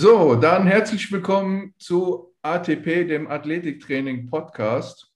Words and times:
So, 0.00 0.36
dann 0.36 0.68
herzlich 0.68 1.10
willkommen 1.10 1.74
zu 1.76 2.32
ATP, 2.42 3.08
dem 3.08 3.26
Athletiktraining 3.26 4.26
Podcast. 4.26 5.12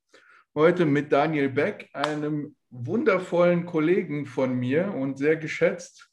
Heute 0.56 0.86
mit 0.86 1.12
Daniel 1.12 1.50
Beck, 1.50 1.88
einem 1.92 2.56
wundervollen 2.68 3.64
Kollegen 3.64 4.26
von 4.26 4.56
mir 4.56 4.92
und 4.92 5.18
sehr 5.18 5.36
geschätzt. 5.36 6.10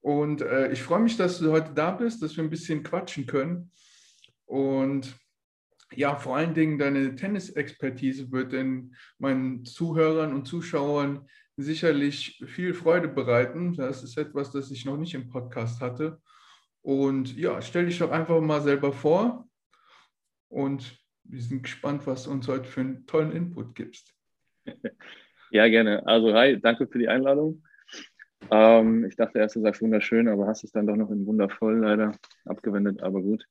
Und 0.00 0.40
äh, 0.40 0.70
ich 0.70 0.84
freue 0.84 1.00
mich, 1.00 1.16
dass 1.16 1.40
du 1.40 1.50
heute 1.50 1.72
da 1.74 1.90
bist, 1.90 2.22
dass 2.22 2.36
wir 2.36 2.44
ein 2.44 2.50
bisschen 2.50 2.84
quatschen 2.84 3.26
können. 3.26 3.72
Und 4.46 5.16
ja, 5.92 6.14
vor 6.14 6.36
allen 6.36 6.54
Dingen 6.54 6.78
deine 6.78 7.16
Tennisexpertise 7.16 8.30
wird 8.30 8.52
den 8.52 8.94
meinen 9.18 9.64
Zuhörern 9.64 10.32
und 10.32 10.46
Zuschauern 10.46 11.28
sicherlich 11.56 12.40
viel 12.46 12.72
Freude 12.72 13.08
bereiten. 13.08 13.74
Das 13.74 14.04
ist 14.04 14.16
etwas, 14.16 14.52
das 14.52 14.70
ich 14.70 14.84
noch 14.84 14.96
nicht 14.96 15.14
im 15.14 15.28
Podcast 15.28 15.80
hatte. 15.80 16.20
Und 16.82 17.36
ja, 17.36 17.60
stell 17.60 17.86
dich 17.86 17.98
doch 17.98 18.10
einfach 18.10 18.40
mal 18.40 18.60
selber 18.62 18.92
vor 18.92 19.48
und 20.48 20.98
wir 21.24 21.40
sind 21.40 21.62
gespannt, 21.62 22.06
was 22.06 22.24
du 22.24 22.30
uns 22.30 22.48
heute 22.48 22.64
für 22.64 22.80
einen 22.80 23.06
tollen 23.06 23.32
Input 23.32 23.74
gibst. 23.74 24.14
Ja, 25.52 25.66
gerne. 25.66 26.06
Also, 26.06 26.32
hi, 26.32 26.60
danke 26.60 26.86
für 26.86 27.00
die 27.00 27.08
Einladung. 27.08 27.64
Ähm, 28.50 29.04
ich 29.04 29.16
dachte 29.16 29.40
erst, 29.40 29.56
du 29.56 29.60
sagst 29.60 29.82
wunderschön, 29.82 30.28
aber 30.28 30.46
hast 30.46 30.62
es 30.62 30.70
dann 30.70 30.86
doch 30.86 30.94
noch 30.94 31.10
in 31.10 31.26
wundervoll 31.26 31.78
leider 31.78 32.12
abgewendet, 32.44 33.02
aber 33.02 33.20
gut. 33.20 33.44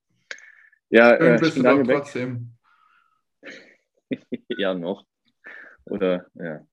Ja, 0.89 1.15
äh, 1.15 1.37
bist 1.37 1.57
du 1.57 1.63
doch 1.63 1.84
trotzdem. 1.84 2.53
ja, 4.48 4.73
noch. 4.73 5.05
Oder, 5.85 6.25
ja. 6.35 6.65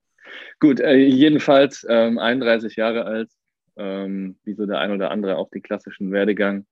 Gut, 0.61 0.81
äh, 0.81 0.95
jedenfalls 0.95 1.87
ähm, 1.89 2.19
31 2.19 2.77
Jahre 2.77 3.05
alt, 3.05 3.31
ähm, 3.77 4.39
wie 4.45 4.55
so 4.55 4.67
der 4.67 4.79
ein 4.79 4.93
oder 4.93 5.11
andere 5.11 5.37
auch 5.37 5.51
die 5.51 5.61
klassischen 5.61 6.13
Werdegang 6.13 6.67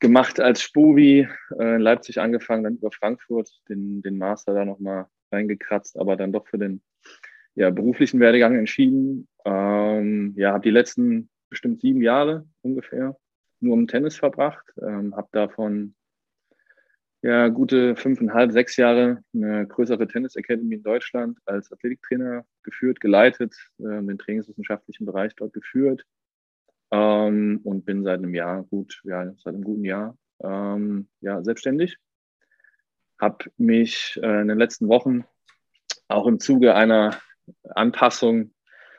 gemacht 0.00 0.40
als 0.40 0.62
Spuvi, 0.62 1.28
äh, 1.58 1.74
in 1.76 1.80
Leipzig 1.80 2.20
angefangen, 2.20 2.64
dann 2.64 2.76
über 2.76 2.90
Frankfurt, 2.90 3.50
den, 3.68 4.02
den 4.02 4.18
Master 4.18 4.54
da 4.54 4.64
nochmal 4.64 5.06
reingekratzt, 5.30 5.98
aber 5.98 6.16
dann 6.16 6.32
doch 6.32 6.46
für 6.48 6.58
den 6.58 6.82
ja, 7.54 7.70
beruflichen 7.70 8.20
Werdegang 8.20 8.56
entschieden. 8.56 9.28
Ähm, 9.44 10.34
ja, 10.36 10.52
habe 10.52 10.64
die 10.64 10.70
letzten 10.70 11.28
bestimmt 11.50 11.80
sieben 11.80 12.02
Jahre 12.02 12.46
ungefähr 12.62 13.16
nur 13.60 13.76
im 13.76 13.88
Tennis 13.88 14.16
verbracht, 14.16 14.64
ähm, 14.80 15.14
habe 15.14 15.28
davon 15.32 15.94
ja, 17.22 17.48
gute 17.48 17.96
fünfeinhalb, 17.96 18.52
sechs 18.52 18.76
Jahre 18.76 19.22
eine 19.34 19.66
größere 19.66 20.08
Tennis 20.08 20.36
Academy 20.36 20.76
in 20.76 20.82
Deutschland 20.82 21.38
als 21.44 21.70
Athletiktrainer 21.70 22.44
geführt, 22.62 23.00
geleitet, 23.00 23.54
äh, 23.78 24.02
den 24.02 24.18
trainingswissenschaftlichen 24.18 25.04
Bereich 25.06 25.34
dort 25.36 25.52
geführt 25.52 26.04
ähm, 26.90 27.60
und 27.64 27.84
bin 27.84 28.04
seit 28.04 28.18
einem 28.18 28.34
Jahr, 28.34 28.64
gut, 28.64 29.00
ja, 29.04 29.32
seit 29.36 29.54
einem 29.54 29.64
guten 29.64 29.84
Jahr, 29.84 30.16
ähm, 30.42 31.08
ja, 31.20 31.42
selbstständig. 31.42 31.98
Habe 33.20 33.50
mich 33.58 34.18
äh, 34.22 34.40
in 34.40 34.48
den 34.48 34.58
letzten 34.58 34.88
Wochen 34.88 35.24
auch 36.08 36.26
im 36.26 36.40
Zuge 36.40 36.74
einer 36.74 37.20
Anpassung 37.68 38.52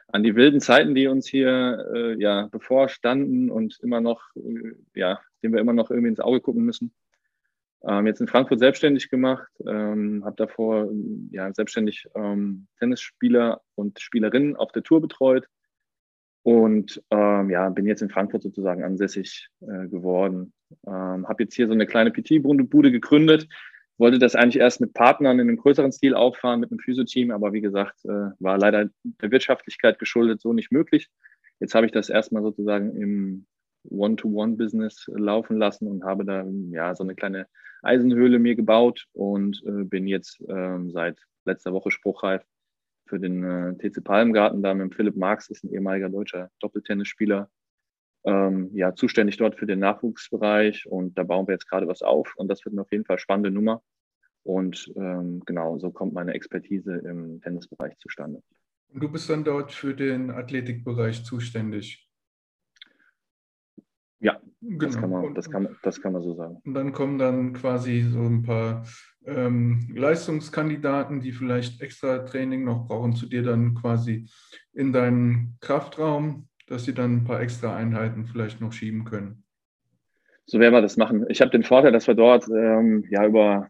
an 0.10 0.24
die 0.24 0.36
wilden 0.36 0.60
Zeiten, 0.60 0.94
die 0.94 1.08
uns 1.08 1.28
hier 1.28 1.88
äh, 1.94 2.22
ja 2.22 2.48
bevorstanden 2.48 3.50
und 3.50 3.80
immer 3.82 4.02
noch, 4.02 4.22
äh, 4.36 4.74
ja, 4.94 5.22
dem 5.42 5.54
wir 5.54 5.60
immer 5.60 5.74
noch 5.74 5.90
irgendwie 5.90 6.10
ins 6.10 6.20
Auge 6.20 6.42
gucken 6.42 6.64
müssen, 6.64 6.94
ähm, 7.88 8.08
jetzt 8.08 8.22
in 8.22 8.28
Frankfurt 8.28 8.60
selbstständig 8.60 9.10
gemacht, 9.10 9.50
ähm, 9.68 10.24
habe 10.24 10.36
davor 10.36 10.90
ja, 11.32 11.52
selbstständig 11.54 12.08
ähm, 12.16 12.68
Tennisspieler 12.80 13.62
und 13.76 14.00
Spielerinnen 14.00 14.56
auf 14.56 14.72
der 14.72 14.84
Tour 14.84 15.02
betreut 15.02 15.48
und 16.44 17.02
ähm, 17.12 17.50
ja, 17.50 17.70
bin 17.70 17.86
jetzt 17.86 18.02
in 18.02 18.10
Frankfurt 18.10 18.44
sozusagen 18.44 18.84
ansässig 18.84 19.50
äh, 19.62 19.88
geworden. 19.88 20.54
Ähm, 20.88 21.28
habe 21.28 21.44
jetzt 21.44 21.56
hier 21.56 21.68
so 21.68 21.74
eine 21.74 21.86
kleine 21.86 22.12
PT-Bude 22.12 22.92
gegründet, 22.92 23.48
wollte 23.98 24.18
das 24.18 24.36
eigentlich 24.36 24.60
erst 24.60 24.82
mit 24.82 24.94
Partnern 24.94 25.40
in 25.40 25.48
einem 25.48 25.58
größeren 25.58 25.92
Stil 25.92 26.16
auffahren, 26.16 26.60
mit 26.60 26.72
einem 26.72 26.80
Physio-Team, 26.80 27.32
aber 27.32 27.54
wie 27.54 27.62
gesagt, 27.62 28.04
äh, 28.06 28.32
war 28.40 28.58
leider 28.58 28.90
der 29.04 29.32
Wirtschaftlichkeit 29.32 30.00
geschuldet 30.00 30.42
so 30.42 30.54
nicht 30.54 30.72
möglich. 30.72 31.10
Jetzt 31.60 31.76
habe 31.76 31.86
ich 31.86 31.92
das 31.92 32.10
erstmal 32.10 32.42
sozusagen 32.42 32.96
im 32.96 33.46
One-to-One-Business 33.90 35.10
laufen 35.14 35.58
lassen 35.58 35.88
und 35.88 36.04
habe 36.04 36.26
da 36.26 36.46
ja 36.72 36.96
so 36.96 37.04
eine 37.04 37.16
kleine 37.16 37.48
Eisenhöhle 37.82 38.40
mir 38.40 38.56
gebaut 38.56 39.08
und 39.14 39.62
äh, 39.66 39.84
bin 39.84 40.08
jetzt 40.08 40.44
ähm, 40.48 40.92
seit 40.92 41.20
letzter 41.46 41.74
Woche 41.74 41.92
spruchreif 41.92 42.44
für 43.08 43.20
den 43.20 43.44
äh, 43.44 43.76
TC 43.78 44.04
Palmgarten. 44.04 44.62
Da 44.62 44.74
mit 44.74 44.96
Philipp 44.96 45.16
Marx 45.16 45.50
ist 45.50 45.64
ein 45.64 45.74
ehemaliger 45.74 46.10
deutscher 46.10 46.50
Doppeltennisspieler. 46.60 47.50
Ähm, 48.24 48.70
ja, 48.74 48.94
zuständig 48.94 49.38
dort 49.38 49.56
für 49.56 49.66
den 49.66 49.80
Nachwuchsbereich 49.80 50.86
und 50.88 51.18
da 51.18 51.24
bauen 51.24 51.48
wir 51.48 51.54
jetzt 51.54 51.68
gerade 51.68 51.88
was 51.88 52.04
auf 52.04 52.36
und 52.38 52.48
das 52.50 52.64
wird 52.64 52.78
auf 52.78 52.92
jeden 52.92 53.06
Fall 53.06 53.18
spannende 53.18 53.50
Nummer. 53.50 53.82
Und 54.44 54.92
ähm, 54.96 55.42
genau, 55.46 55.80
so 55.80 55.92
kommt 55.92 56.14
meine 56.14 56.34
Expertise 56.34 56.98
im 56.98 57.42
Tennisbereich 57.42 57.98
zustande. 57.98 58.42
Und 58.90 59.02
du 59.02 59.10
bist 59.10 59.30
dann 59.30 59.44
dort 59.44 59.72
für 59.72 59.96
den 59.96 60.30
Athletikbereich 60.30 61.24
zuständig? 61.24 62.11
Ja, 64.22 64.40
genau. 64.62 64.86
das, 64.86 64.98
kann 65.00 65.10
man, 65.10 65.34
das, 65.34 65.50
kann, 65.50 65.78
das 65.82 66.02
kann 66.02 66.14
man 66.14 66.22
so 66.22 66.36
sagen. 66.36 66.62
Und 66.64 66.74
dann 66.76 66.94
kommen 66.94 67.18
dann 67.18 67.54
quasi 67.54 68.02
so 68.02 68.22
ein 68.22 68.44
paar 68.44 68.86
ähm, 69.26 69.92
Leistungskandidaten, 69.96 71.22
die 71.22 71.32
vielleicht 71.32 71.82
extra 71.82 72.20
Training 72.20 72.64
noch 72.64 72.88
brauchen, 72.88 73.16
zu 73.16 73.26
dir 73.26 73.44
dann 73.44 73.74
quasi 73.74 74.28
in 74.74 74.94
deinen 74.94 75.58
Kraftraum, 75.60 76.48
dass 76.68 76.86
sie 76.86 76.94
dann 76.94 77.18
ein 77.18 77.24
paar 77.24 77.42
extra 77.42 77.76
Einheiten 77.76 78.26
vielleicht 78.26 78.62
noch 78.62 78.72
schieben 78.72 79.06
können. 79.06 79.44
So 80.46 80.60
werden 80.60 80.74
wir 80.74 80.82
das 80.82 80.98
machen. 80.98 81.26
Ich 81.30 81.42
habe 81.42 81.52
den 81.52 81.64
Vorteil, 81.64 81.92
dass 81.92 82.08
wir 82.08 82.16
dort 82.16 82.48
ähm, 82.48 83.06
ja 83.10 83.26
über 83.26 83.70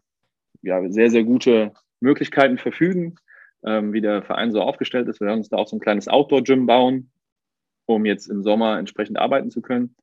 ja, 0.62 0.80
sehr, 0.90 1.10
sehr 1.10 1.24
gute 1.24 1.72
Möglichkeiten 2.00 2.58
verfügen, 2.58 3.16
ähm, 3.64 3.92
wie 3.92 4.00
der 4.00 4.22
Verein 4.22 4.52
so 4.52 4.60
aufgestellt 4.60 5.08
ist. 5.08 5.20
Wir 5.20 5.28
werden 5.28 5.38
uns 5.38 5.48
da 5.48 5.56
auch 5.56 5.68
so 5.68 5.76
ein 5.76 5.80
kleines 5.80 6.08
Outdoor-Gym 6.08 6.66
bauen, 6.66 7.10
um 7.86 8.04
jetzt 8.04 8.28
im 8.28 8.42
Sommer 8.42 8.78
entsprechend 8.78 9.18
arbeiten 9.18 9.50
zu 9.50 9.62
können. 9.62 9.94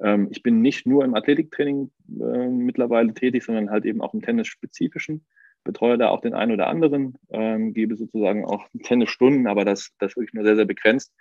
Ähm, 0.00 0.28
ich 0.30 0.42
bin 0.42 0.60
nicht 0.60 0.86
nur 0.86 1.04
im 1.04 1.14
Athletiktraining 1.14 1.90
äh, 2.20 2.48
mittlerweile 2.48 3.14
tätig, 3.14 3.44
sondern 3.44 3.70
halt 3.70 3.84
eben 3.84 4.00
auch 4.00 4.14
im 4.14 4.22
Tennis-spezifischen. 4.22 5.26
Betreue 5.64 5.98
da 5.98 6.08
auch 6.08 6.20
den 6.20 6.34
einen 6.34 6.52
oder 6.52 6.68
anderen, 6.68 7.18
ähm, 7.30 7.74
gebe 7.74 7.96
sozusagen 7.96 8.44
auch 8.44 8.68
Tennisstunden, 8.84 9.46
aber 9.46 9.64
das, 9.64 9.90
das 9.98 10.16
wirklich 10.16 10.32
nur 10.32 10.44
sehr, 10.44 10.56
sehr 10.56 10.64
begrenzt. 10.64 11.12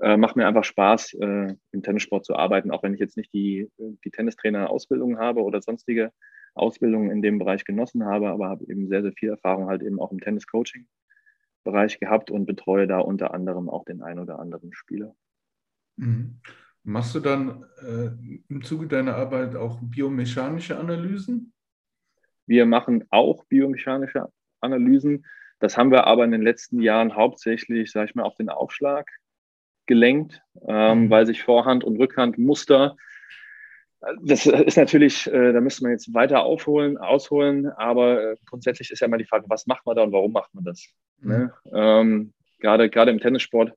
Äh, 0.00 0.16
macht 0.16 0.36
mir 0.36 0.46
einfach 0.46 0.64
Spaß, 0.64 1.14
äh, 1.14 1.54
im 1.70 1.82
Tennissport 1.82 2.24
zu 2.24 2.34
arbeiten, 2.34 2.70
auch 2.70 2.82
wenn 2.82 2.94
ich 2.94 3.00
jetzt 3.00 3.16
nicht 3.16 3.32
die, 3.32 3.68
die 3.78 4.10
Tennistrainer-Ausbildung 4.10 5.18
habe 5.18 5.42
oder 5.42 5.60
sonstige 5.60 6.10
Ausbildungen 6.54 7.10
in 7.10 7.22
dem 7.22 7.38
Bereich 7.38 7.64
genossen 7.64 8.04
habe, 8.04 8.30
aber 8.30 8.48
habe 8.48 8.64
eben 8.64 8.88
sehr, 8.88 9.02
sehr 9.02 9.12
viel 9.12 9.28
Erfahrung 9.28 9.68
halt 9.68 9.82
eben 9.82 10.00
auch 10.00 10.10
im 10.10 10.20
Tennis-Coaching-Bereich 10.20 12.00
gehabt 12.00 12.30
und 12.30 12.46
betreue 12.46 12.86
da 12.86 12.98
unter 12.98 13.32
anderem 13.32 13.68
auch 13.68 13.84
den 13.84 14.02
einen 14.02 14.18
oder 14.18 14.38
anderen 14.38 14.72
Spieler. 14.72 15.14
Mhm. 15.96 16.40
Machst 16.84 17.14
du 17.14 17.20
dann 17.20 17.64
äh, 17.80 18.10
im 18.48 18.62
Zuge 18.64 18.88
deiner 18.88 19.14
Arbeit 19.14 19.54
auch 19.54 19.78
biomechanische 19.82 20.78
Analysen? 20.78 21.52
Wir 22.46 22.66
machen 22.66 23.04
auch 23.10 23.44
biomechanische 23.44 24.28
Analysen. 24.60 25.24
Das 25.60 25.78
haben 25.78 25.92
wir 25.92 26.06
aber 26.08 26.24
in 26.24 26.32
den 26.32 26.42
letzten 26.42 26.80
Jahren 26.80 27.14
hauptsächlich, 27.14 27.92
sage 27.92 28.10
ich 28.10 28.14
mal, 28.16 28.24
auf 28.24 28.34
den 28.34 28.48
Aufschlag 28.48 29.08
gelenkt, 29.86 30.42
ähm, 30.66 31.04
mhm. 31.04 31.10
weil 31.10 31.26
sich 31.26 31.42
Vorhand- 31.42 31.84
und 31.84 31.96
Rückhandmuster, 31.98 32.96
das 34.22 34.46
ist 34.46 34.76
natürlich, 34.76 35.32
äh, 35.32 35.52
da 35.52 35.60
müsste 35.60 35.84
man 35.84 35.92
jetzt 35.92 36.12
weiter 36.12 36.42
aufholen, 36.42 36.98
ausholen, 36.98 37.68
aber 37.68 38.32
äh, 38.32 38.36
grundsätzlich 38.46 38.90
ist 38.90 39.00
ja 39.00 39.06
immer 39.06 39.18
die 39.18 39.24
Frage, 39.24 39.44
was 39.48 39.66
macht 39.66 39.86
man 39.86 39.94
da 39.94 40.02
und 40.02 40.12
warum 40.12 40.32
macht 40.32 40.52
man 40.54 40.64
das? 40.64 40.84
Mhm. 41.20 41.30
Ne? 41.30 41.52
Ähm, 41.72 42.32
gerade, 42.58 42.90
gerade 42.90 43.12
im 43.12 43.20
Tennissport 43.20 43.72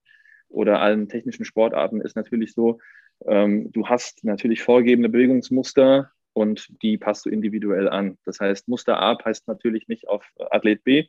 oder 0.55 0.81
allen 0.81 1.09
technischen 1.09 1.45
Sportarten 1.45 2.01
ist 2.01 2.15
natürlich 2.15 2.53
so, 2.53 2.79
ähm, 3.27 3.71
du 3.71 3.87
hast 3.87 4.23
natürlich 4.23 4.63
vorgegebene 4.63 5.09
Bewegungsmuster 5.09 6.11
und 6.33 6.67
die 6.81 6.97
passt 6.97 7.25
du 7.25 7.29
individuell 7.29 7.87
an. 7.87 8.17
Das 8.25 8.39
heißt, 8.39 8.67
Muster 8.67 8.99
A 8.99 9.17
heißt 9.23 9.47
natürlich 9.47 9.87
nicht 9.87 10.07
auf 10.07 10.25
Athlet 10.51 10.83
B. 10.83 11.05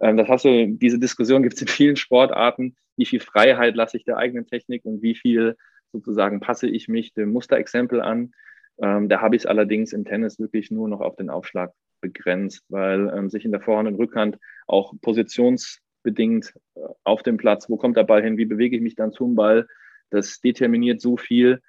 Ähm, 0.00 0.16
das 0.16 0.28
hast 0.28 0.44
du, 0.44 0.66
diese 0.68 0.98
Diskussion 0.98 1.42
gibt 1.42 1.54
es 1.54 1.62
in 1.62 1.68
vielen 1.68 1.96
Sportarten. 1.96 2.76
Wie 2.96 3.06
viel 3.06 3.20
Freiheit 3.20 3.74
lasse 3.74 3.96
ich 3.96 4.04
der 4.04 4.18
eigenen 4.18 4.46
Technik 4.46 4.84
und 4.84 5.02
wie 5.02 5.14
viel 5.14 5.56
sozusagen 5.92 6.40
passe 6.40 6.68
ich 6.68 6.88
mich 6.88 7.12
dem 7.14 7.32
Musterexempel 7.32 8.00
an? 8.00 8.32
Ähm, 8.80 9.08
da 9.08 9.20
habe 9.20 9.36
ich 9.36 9.42
es 9.42 9.46
allerdings 9.46 9.92
im 9.92 10.04
Tennis 10.04 10.38
wirklich 10.38 10.70
nur 10.70 10.88
noch 10.88 11.00
auf 11.00 11.16
den 11.16 11.30
Aufschlag 11.30 11.72
begrenzt, 12.00 12.64
weil 12.68 13.12
ähm, 13.14 13.30
sich 13.30 13.44
in 13.44 13.52
der 13.52 13.60
Vorhand 13.60 13.88
und 13.88 13.96
Rückhand 13.96 14.38
auch 14.66 14.94
Positions 15.00 15.80
bedingt 16.02 16.54
äh, 16.74 16.80
auf 17.04 17.22
dem 17.22 17.36
Platz. 17.36 17.68
Wo 17.68 17.76
kommt 17.76 17.96
der 17.96 18.04
Ball 18.04 18.22
hin? 18.22 18.36
Wie 18.36 18.44
bewege 18.44 18.76
ich 18.76 18.82
mich 18.82 18.94
dann 18.94 19.12
zum 19.12 19.34
Ball? 19.34 19.66
Das 20.10 20.40
determiniert 20.40 21.00
so 21.00 21.16
viel 21.16 21.60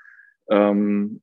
ähm, 0.49 1.21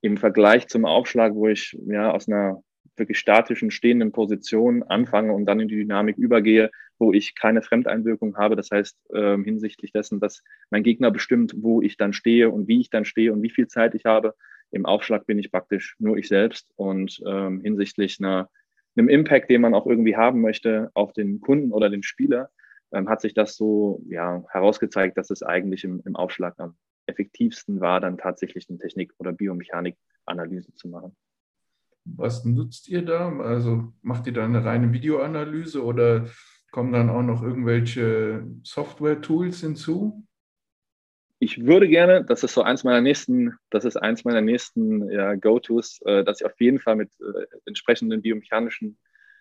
im 0.00 0.16
Vergleich 0.16 0.68
zum 0.68 0.84
Aufschlag, 0.84 1.34
wo 1.34 1.48
ich 1.48 1.78
ja 1.86 2.10
aus 2.10 2.28
einer 2.28 2.62
wirklich 2.96 3.18
statischen, 3.18 3.70
stehenden 3.70 4.12
Position 4.12 4.82
anfange 4.82 5.32
und 5.32 5.46
dann 5.46 5.60
in 5.60 5.68
die 5.68 5.76
Dynamik 5.76 6.18
übergehe, 6.18 6.70
wo 6.98 7.12
ich 7.12 7.34
keine 7.34 7.62
Fremdeinwirkung 7.62 8.36
habe. 8.36 8.56
Das 8.56 8.70
heißt, 8.70 8.98
ähm, 9.14 9.44
hinsichtlich 9.44 9.92
dessen, 9.92 10.20
dass 10.20 10.42
mein 10.70 10.82
Gegner 10.82 11.10
bestimmt, 11.10 11.54
wo 11.56 11.80
ich 11.80 11.96
dann 11.96 12.12
stehe 12.12 12.50
und 12.50 12.68
wie 12.68 12.80
ich 12.80 12.90
dann 12.90 13.04
stehe 13.04 13.32
und 13.32 13.42
wie 13.42 13.50
viel 13.50 13.66
Zeit 13.68 13.94
ich 13.94 14.04
habe, 14.04 14.34
Im 14.72 14.86
Aufschlag 14.86 15.26
bin 15.26 15.38
ich 15.38 15.52
praktisch 15.52 15.96
nur 15.98 16.16
ich 16.16 16.28
selbst 16.28 16.66
und 16.76 17.22
ähm, 17.26 17.60
hinsichtlich 17.60 18.18
einer, 18.18 18.48
einem 18.96 19.08
Impact, 19.08 19.50
den 19.50 19.60
man 19.60 19.74
auch 19.74 19.86
irgendwie 19.86 20.16
haben 20.16 20.40
möchte 20.40 20.90
auf 20.94 21.12
den 21.12 21.40
Kunden 21.40 21.72
oder 21.72 21.90
den 21.90 22.02
Spieler, 22.02 22.50
ähm, 22.92 23.08
hat 23.08 23.20
sich 23.20 23.34
das 23.34 23.56
so 23.56 24.02
ja, 24.08 24.44
herausgezeigt, 24.50 25.16
dass 25.16 25.30
es 25.30 25.42
eigentlich 25.42 25.84
im, 25.84 26.02
im 26.04 26.16
Aufschlag 26.16 26.54
am 26.58 26.76
effektivsten 27.06 27.80
war, 27.80 28.00
dann 28.00 28.18
tatsächlich 28.18 28.68
eine 28.68 28.78
Technik- 28.78 29.14
oder 29.18 29.32
Biomechanik-Analyse 29.32 30.74
zu 30.74 30.88
machen. 30.88 31.16
Was 32.04 32.44
nutzt 32.44 32.88
ihr 32.88 33.04
da? 33.04 33.30
Also 33.38 33.92
macht 34.02 34.26
ihr 34.26 34.32
da 34.32 34.44
eine 34.44 34.64
reine 34.64 34.92
Videoanalyse 34.92 35.84
oder 35.84 36.26
kommen 36.70 36.92
dann 36.92 37.10
auch 37.10 37.22
noch 37.22 37.42
irgendwelche 37.42 38.46
Software-Tools 38.62 39.60
hinzu? 39.60 40.26
Ich 41.42 41.66
würde 41.66 41.88
gerne, 41.88 42.24
das 42.24 42.44
ist 42.44 42.54
so 42.54 42.62
eins 42.62 42.84
meiner 42.84 43.00
nächsten, 43.00 43.56
das 43.68 43.84
ist 43.84 43.96
eins 43.96 44.24
meiner 44.24 44.40
nächsten 44.40 45.10
ja, 45.10 45.34
Go-Tos, 45.34 46.00
äh, 46.04 46.22
dass 46.22 46.40
ich 46.40 46.46
auf 46.46 46.60
jeden 46.60 46.78
Fall 46.78 46.94
mit 46.94 47.10
äh, 47.18 47.46
entsprechenden 47.66 48.22
biomechanischen 48.22 48.96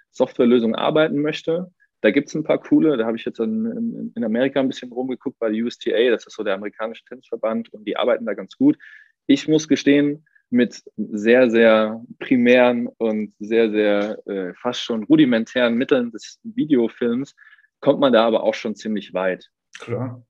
Softwarelösungen 0.09 0.74
arbeiten 0.74 1.21
möchte. 1.21 1.71
Da 2.01 2.09
gibt 2.09 2.30
es 2.30 2.33
ein 2.33 2.44
paar 2.44 2.57
coole, 2.57 2.98
da 2.98 3.06
habe 3.06 3.18
ich 3.18 3.25
jetzt 3.25 3.39
in, 3.39 4.12
in, 4.15 4.24
Amerika 4.24 4.59
ein 4.59 4.68
bisschen 4.68 4.92
rumgeguckt 4.92 5.38
bei 5.38 5.51
der 5.51 5.63
USTA, 5.63 6.09
das 6.09 6.25
ist 6.25 6.33
so 6.33 6.44
der 6.44 6.56
amerikanische 6.56 7.06
Tennisverband 7.06 7.71
und 7.71 7.88
die 7.88 7.95
arbeiten 7.95 8.25
da 8.25 8.33
ganz 8.33 8.57
gut. 8.57 8.80
Ich 9.27 9.47
muss 9.47 9.68
gestehen, 9.68 10.25
mit 10.50 10.83
sehr, 10.97 11.51
sehr 11.51 12.04
primären 12.18 12.88
und 12.97 13.36
sehr, 13.38 13.69
sehr 13.69 14.27
äh, 14.27 14.56
fast 14.56 14.81
schon 14.81 15.04
rudimentären 15.04 15.75
Mitteln 15.75 16.09
des 16.09 16.39
Videofilms 16.42 17.36
kommt 17.80 18.00
man 18.00 18.12
da 18.12 18.25
aber 18.25 18.42
auch 18.42 18.56
schon 18.56 18.75
ziemlich 18.75 19.13
weit. 19.13 19.51
Klar. 19.80 20.25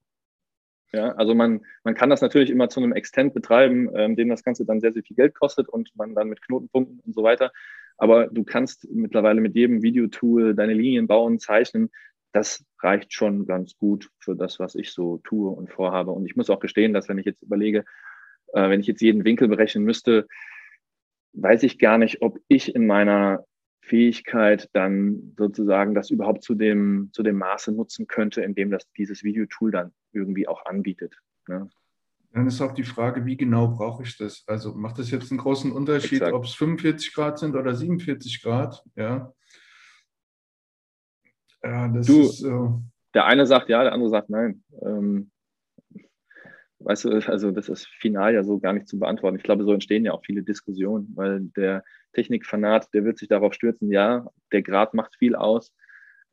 Ja, 0.93 1.13
also 1.13 1.33
man, 1.33 1.61
man 1.83 1.95
kann 1.95 2.09
das 2.09 2.21
natürlich 2.21 2.49
immer 2.49 2.67
zu 2.67 2.81
einem 2.81 2.91
Extent 2.91 3.33
betreiben, 3.33 3.89
ähm, 3.95 4.15
dem 4.15 4.27
das 4.27 4.43
Ganze 4.43 4.65
dann 4.65 4.81
sehr, 4.81 4.91
sehr 4.91 5.03
viel 5.03 5.15
Geld 5.15 5.35
kostet 5.35 5.69
und 5.69 5.95
man 5.95 6.15
dann 6.15 6.27
mit 6.27 6.41
Knotenpunkten 6.41 6.99
und 6.99 7.15
so 7.15 7.23
weiter. 7.23 7.51
Aber 7.97 8.27
du 8.27 8.43
kannst 8.43 8.88
mittlerweile 8.91 9.41
mit 9.41 9.55
jedem 9.55 9.83
Videotool 9.83 10.53
deine 10.53 10.73
Linien 10.73 11.07
bauen, 11.07 11.39
zeichnen. 11.39 11.91
Das 12.33 12.65
reicht 12.79 13.13
schon 13.13 13.45
ganz 13.45 13.77
gut 13.77 14.09
für 14.19 14.35
das, 14.35 14.59
was 14.59 14.75
ich 14.75 14.91
so 14.91 15.19
tue 15.19 15.49
und 15.49 15.71
vorhabe. 15.71 16.11
Und 16.11 16.25
ich 16.25 16.35
muss 16.35 16.49
auch 16.49 16.59
gestehen, 16.59 16.93
dass 16.93 17.07
wenn 17.07 17.19
ich 17.19 17.25
jetzt 17.25 17.43
überlege, 17.43 17.85
äh, 18.53 18.69
wenn 18.69 18.81
ich 18.81 18.88
jetzt 18.88 19.01
jeden 19.01 19.23
Winkel 19.23 19.47
berechnen 19.47 19.85
müsste, 19.85 20.27
weiß 21.33 21.63
ich 21.63 21.79
gar 21.79 21.97
nicht, 21.97 22.21
ob 22.21 22.39
ich 22.49 22.75
in 22.75 22.85
meiner 22.85 23.45
Fähigkeit 23.81 24.69
dann 24.73 25.33
sozusagen 25.37 25.93
das 25.95 26.11
überhaupt 26.11 26.43
zu 26.43 26.55
dem, 26.55 27.09
zu 27.13 27.23
dem 27.23 27.37
Maße 27.37 27.71
nutzen 27.71 28.07
könnte, 28.07 28.41
in 28.41 28.55
dem 28.55 28.71
das 28.71 28.89
dieses 28.97 29.23
Videotool 29.23 29.71
dann 29.71 29.91
irgendwie 30.13 30.47
auch 30.47 30.65
anbietet. 30.65 31.19
Ne? 31.47 31.69
Dann 32.33 32.47
ist 32.47 32.61
auch 32.61 32.73
die 32.73 32.83
Frage, 32.83 33.25
wie 33.25 33.35
genau 33.35 33.67
brauche 33.67 34.03
ich 34.03 34.17
das? 34.17 34.43
Also 34.47 34.73
macht 34.73 34.99
das 34.99 35.11
jetzt 35.11 35.31
einen 35.31 35.39
großen 35.39 35.71
Unterschied, 35.71 36.21
ob 36.21 36.45
es 36.45 36.53
45 36.53 37.13
Grad 37.13 37.39
sind 37.39 37.55
oder 37.55 37.75
47 37.75 38.41
Grad? 38.41 38.83
Ja. 38.95 39.33
Ja, 41.63 41.87
das 41.89 42.07
du, 42.07 42.21
ist 42.21 42.39
so. 42.39 42.81
Der 43.13 43.25
eine 43.25 43.45
sagt 43.45 43.69
ja, 43.69 43.83
der 43.83 43.91
andere 43.91 44.09
sagt 44.09 44.29
nein. 44.29 44.63
Ähm, 44.81 45.31
weißt 46.83 47.05
du, 47.05 47.09
also 47.27 47.51
das 47.51 47.69
ist 47.69 47.87
final 47.87 48.33
ja 48.33 48.43
so 48.43 48.59
gar 48.59 48.73
nicht 48.73 48.87
zu 48.87 48.99
beantworten. 48.99 49.37
Ich 49.37 49.43
glaube, 49.43 49.63
so 49.63 49.73
entstehen 49.73 50.05
ja 50.05 50.13
auch 50.13 50.23
viele 50.25 50.43
Diskussionen, 50.43 51.11
weil 51.15 51.41
der 51.55 51.83
Technikfanat, 52.13 52.93
der 52.93 53.05
wird 53.05 53.17
sich 53.17 53.27
darauf 53.27 53.53
stürzen, 53.53 53.91
ja, 53.91 54.27
der 54.51 54.61
Grad 54.61 54.93
macht 54.93 55.15
viel 55.17 55.35
aus. 55.35 55.73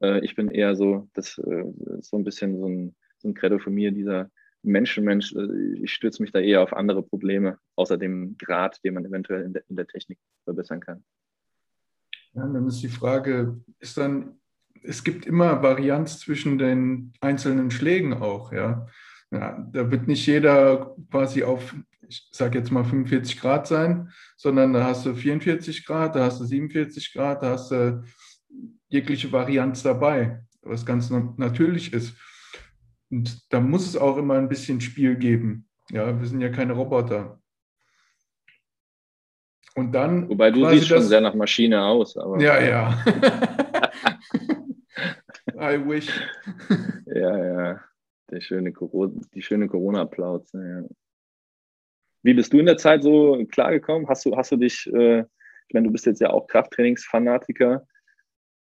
Äh, 0.01 0.25
ich 0.25 0.35
bin 0.35 0.51
eher 0.51 0.77
so, 0.77 1.09
das 1.15 1.39
äh, 1.39 1.65
ist 1.99 2.11
so 2.11 2.17
ein 2.17 2.25
bisschen 2.25 2.59
so 2.59 2.67
ein, 2.67 2.97
so 3.19 3.29
ein 3.29 3.35
Credo 3.35 3.59
von 3.59 3.75
mir, 3.75 3.93
dieser 3.93 4.31
Menschenmensch, 4.63 5.35
äh, 5.35 5.83
ich 5.83 5.93
stürze 5.93 6.23
mich 6.23 6.33
da 6.33 6.41
eher 6.41 6.63
auf 6.63 6.73
andere 6.73 7.03
Probleme, 7.03 7.59
außer 7.77 7.97
dem 7.97 8.37
Grad, 8.39 8.83
den 8.85 8.95
man 8.95 9.05
eventuell 9.05 9.43
in 9.43 9.53
der, 9.53 9.63
in 9.69 9.77
der 9.77 9.87
Technik 9.87 10.19
verbessern 10.45 10.81
kann. 10.81 11.05
Ja, 12.35 12.47
dann 12.47 12.67
ist 12.67 12.83
die 12.83 12.89
Frage, 12.89 13.61
ist 13.79 13.97
dann, 13.97 14.41
es 14.83 15.03
gibt 15.03 15.27
immer 15.27 15.63
Varianz 15.63 16.21
zwischen 16.21 16.59
den 16.59 17.13
einzelnen 17.21 17.71
Schlägen 17.71 18.15
auch, 18.15 18.53
ja. 18.53 18.87
Ja, 19.31 19.67
da 19.73 19.91
wird 19.91 20.09
nicht 20.09 20.27
jeder 20.27 20.95
quasi 21.11 21.43
auf, 21.43 21.75
ich 22.09 22.29
sage 22.33 22.59
jetzt 22.59 22.71
mal 22.71 22.85
45 22.85 23.41
Grad 23.41 23.67
sein, 23.67 24.11
sondern 24.37 24.73
da 24.73 24.85
hast 24.85 25.05
du 25.05 25.15
44 25.15 25.85
Grad, 25.85 26.17
da 26.17 26.25
hast 26.25 26.41
du 26.41 26.45
47 26.45 27.13
Grad, 27.13 27.43
da 27.43 27.51
hast 27.51 27.71
du 27.71 28.03
jegliche 28.89 29.31
Varianz 29.31 29.83
dabei, 29.83 30.43
was 30.63 30.87
ganz 30.87 31.11
natürlich 31.37 31.93
ist. 31.93 32.17
Und 33.11 33.53
da 33.53 33.61
muss 33.61 33.87
es 33.87 33.97
auch 33.97 34.17
immer 34.17 34.35
ein 34.35 34.49
bisschen 34.49 34.81
Spiel 34.81 35.17
geben. 35.17 35.69
Ja, 35.91 36.19
wir 36.19 36.27
sind 36.27 36.41
ja 36.41 36.49
keine 36.51 36.73
Roboter. 36.75 37.41
Und 39.75 39.93
dann. 39.93 40.29
Wobei 40.29 40.51
du 40.51 40.69
siehst 40.71 40.89
schon 40.89 41.03
sehr 41.03 41.21
nach 41.21 41.35
Maschine 41.35 41.85
aus. 41.85 42.17
Aber 42.17 42.41
ja, 42.41 42.61
ja. 42.61 43.05
I 45.55 45.79
wish. 45.87 46.09
ja, 47.07 47.39
ja. 47.39 47.81
Der 48.31 48.41
schöne 48.41 48.73
Corona, 48.73 49.21
die 49.35 49.43
schöne 49.43 49.69
Corona-Applaus. 49.69 50.53
Ja. 50.53 50.85
Wie 52.23 52.35
bist 52.35 52.53
du 52.53 52.59
in 52.59 52.67
der 52.67 52.77
Zeit 52.77 53.03
so 53.03 53.45
klargekommen? 53.51 54.09
Hast 54.09 54.27
du, 54.27 54.37
hast 54.37 54.53
du 54.53 54.57
dich, 54.57 54.87
äh, 54.93 55.21
ich 55.21 55.75
meine, 55.75 55.87
du 55.87 55.93
bist 55.93 56.07
jetzt 56.07 56.21
ja 56.21 56.31
auch 56.31 56.47
Krafttrainingsfanatiker 56.47 57.87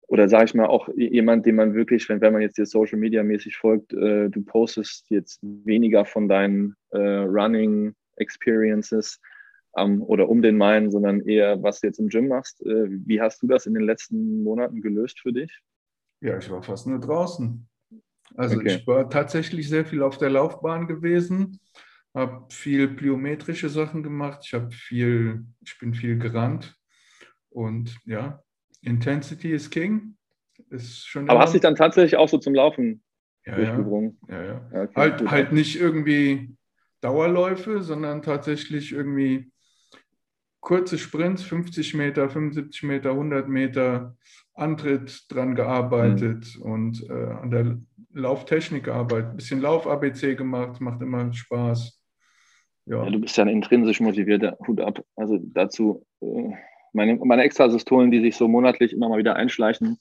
oder 0.09 0.29
sage 0.29 0.45
ich 0.45 0.55
mal 0.55 0.67
auch 0.67 0.89
jemand, 0.95 1.47
den 1.47 1.57
man 1.57 1.75
wirklich, 1.75 2.09
wenn, 2.09 2.21
wenn 2.21 2.33
man 2.33 2.43
jetzt 2.43 2.59
dir 2.59 2.67
Social 2.67 2.99
Media 2.99 3.23
mäßig 3.23 3.57
folgt, 3.57 3.93
äh, 3.93 4.29
du 4.29 4.45
postest 4.45 5.11
jetzt 5.11 5.41
weniger 5.43 6.05
von 6.05 6.29
deinen 6.29 6.77
äh, 6.91 6.99
Running 6.99 7.95
Experiences 8.17 9.21
ähm, 9.77 10.03
oder 10.03 10.29
um 10.29 10.43
den 10.43 10.57
Main, 10.57 10.91
sondern 10.91 11.21
eher, 11.23 11.63
was 11.63 11.81
du 11.81 11.89
jetzt 11.89 11.99
im 11.99 12.09
Gym 12.09 12.29
machst. 12.29 12.65
Äh, 12.65 12.87
wie 12.89 13.21
hast 13.21 13.43
du 13.43 13.47
das 13.47 13.67
in 13.67 13.75
den 13.75 13.83
letzten 13.83 14.45
Monaten 14.45 14.81
gelöst 14.81 15.21
für 15.21 15.33
dich? 15.33 15.61
Ja, 16.21 16.39
ich 16.39 16.51
war 16.51 16.63
fast 16.63 16.87
nur 16.87 17.01
draußen. 17.01 17.69
Also 18.35 18.57
okay. 18.57 18.77
ich 18.77 18.87
war 18.87 19.09
tatsächlich 19.09 19.69
sehr 19.69 19.87
viel 19.87 20.03
auf 20.03 20.19
der 20.19 20.31
Laufbahn 20.31 20.87
gewesen, 20.87 21.61
habe 22.15 22.47
viel 22.51 22.89
plyometrische 22.89 23.69
Sachen 23.69 24.03
gemacht, 24.03 24.41
ich 24.45 24.55
habe 24.55 24.71
viel, 24.71 25.45
ich 25.65 25.79
bin 25.79 25.95
viel 25.95 26.19
gerannt 26.19 26.77
und 27.51 27.97
ja, 28.05 28.43
Intensity 28.83 29.53
is 29.53 29.71
King. 29.71 30.17
Ist 30.71 31.07
schon 31.07 31.29
Aber 31.29 31.41
hast 31.41 31.53
du 31.53 31.59
dich 31.59 31.63
dann 31.63 31.77
tatsächlich 31.77 32.17
auch 32.17 32.29
so 32.29 32.39
zum 32.39 32.55
Laufen 32.55 33.03
ja, 33.45 33.57
durchgebrungen? 33.57 34.19
Ja, 34.29 34.43
ja. 34.43 34.71
ja. 34.73 34.83
Okay, 34.83 34.93
halt, 34.97 35.19
gut. 35.19 35.31
halt 35.31 35.53
nicht 35.53 35.79
irgendwie 35.79 36.57
Dauerläufe, 37.01 37.83
sondern 37.83 38.23
tatsächlich 38.23 38.93
irgendwie 38.93 39.53
kurze 40.61 40.99
Sprints, 40.99 41.43
50 41.45 41.95
Meter, 41.95 42.29
75 42.29 42.83
Meter, 42.83 43.11
100 43.11 43.49
Meter, 43.49 44.17
Antritt 44.55 45.31
dran 45.31 45.55
gearbeitet 45.55 46.57
mhm. 46.57 46.63
und 46.63 47.11
äh, 47.11 47.13
an 47.13 47.51
der 47.51 47.79
Lauftechnik 48.17 48.85
gearbeitet, 48.85 49.31
ein 49.31 49.37
bisschen 49.37 49.61
Lauf-ABC 49.61 50.37
gemacht, 50.37 50.81
macht 50.81 51.03
immer 51.03 51.33
Spaß. 51.33 52.01
Ja. 52.87 53.05
ja. 53.05 53.11
du 53.11 53.21
bist 53.21 53.37
ja 53.37 53.45
ein 53.45 53.49
intrinsisch 53.49 54.01
motivierter 54.01 54.57
Hut 54.67 54.81
ab. 54.81 55.05
Also 55.17 55.39
dazu, 55.39 56.07
äh, 56.21 56.55
meine, 56.93 57.17
meine 57.17 57.43
Extrasystolen, 57.43 58.11
die 58.11 58.21
sich 58.21 58.37
so 58.37 58.49
monatlich 58.49 58.93
immer 58.93 59.09
mal 59.09 59.19
wieder 59.19 59.37
einschleichen, 59.37 59.99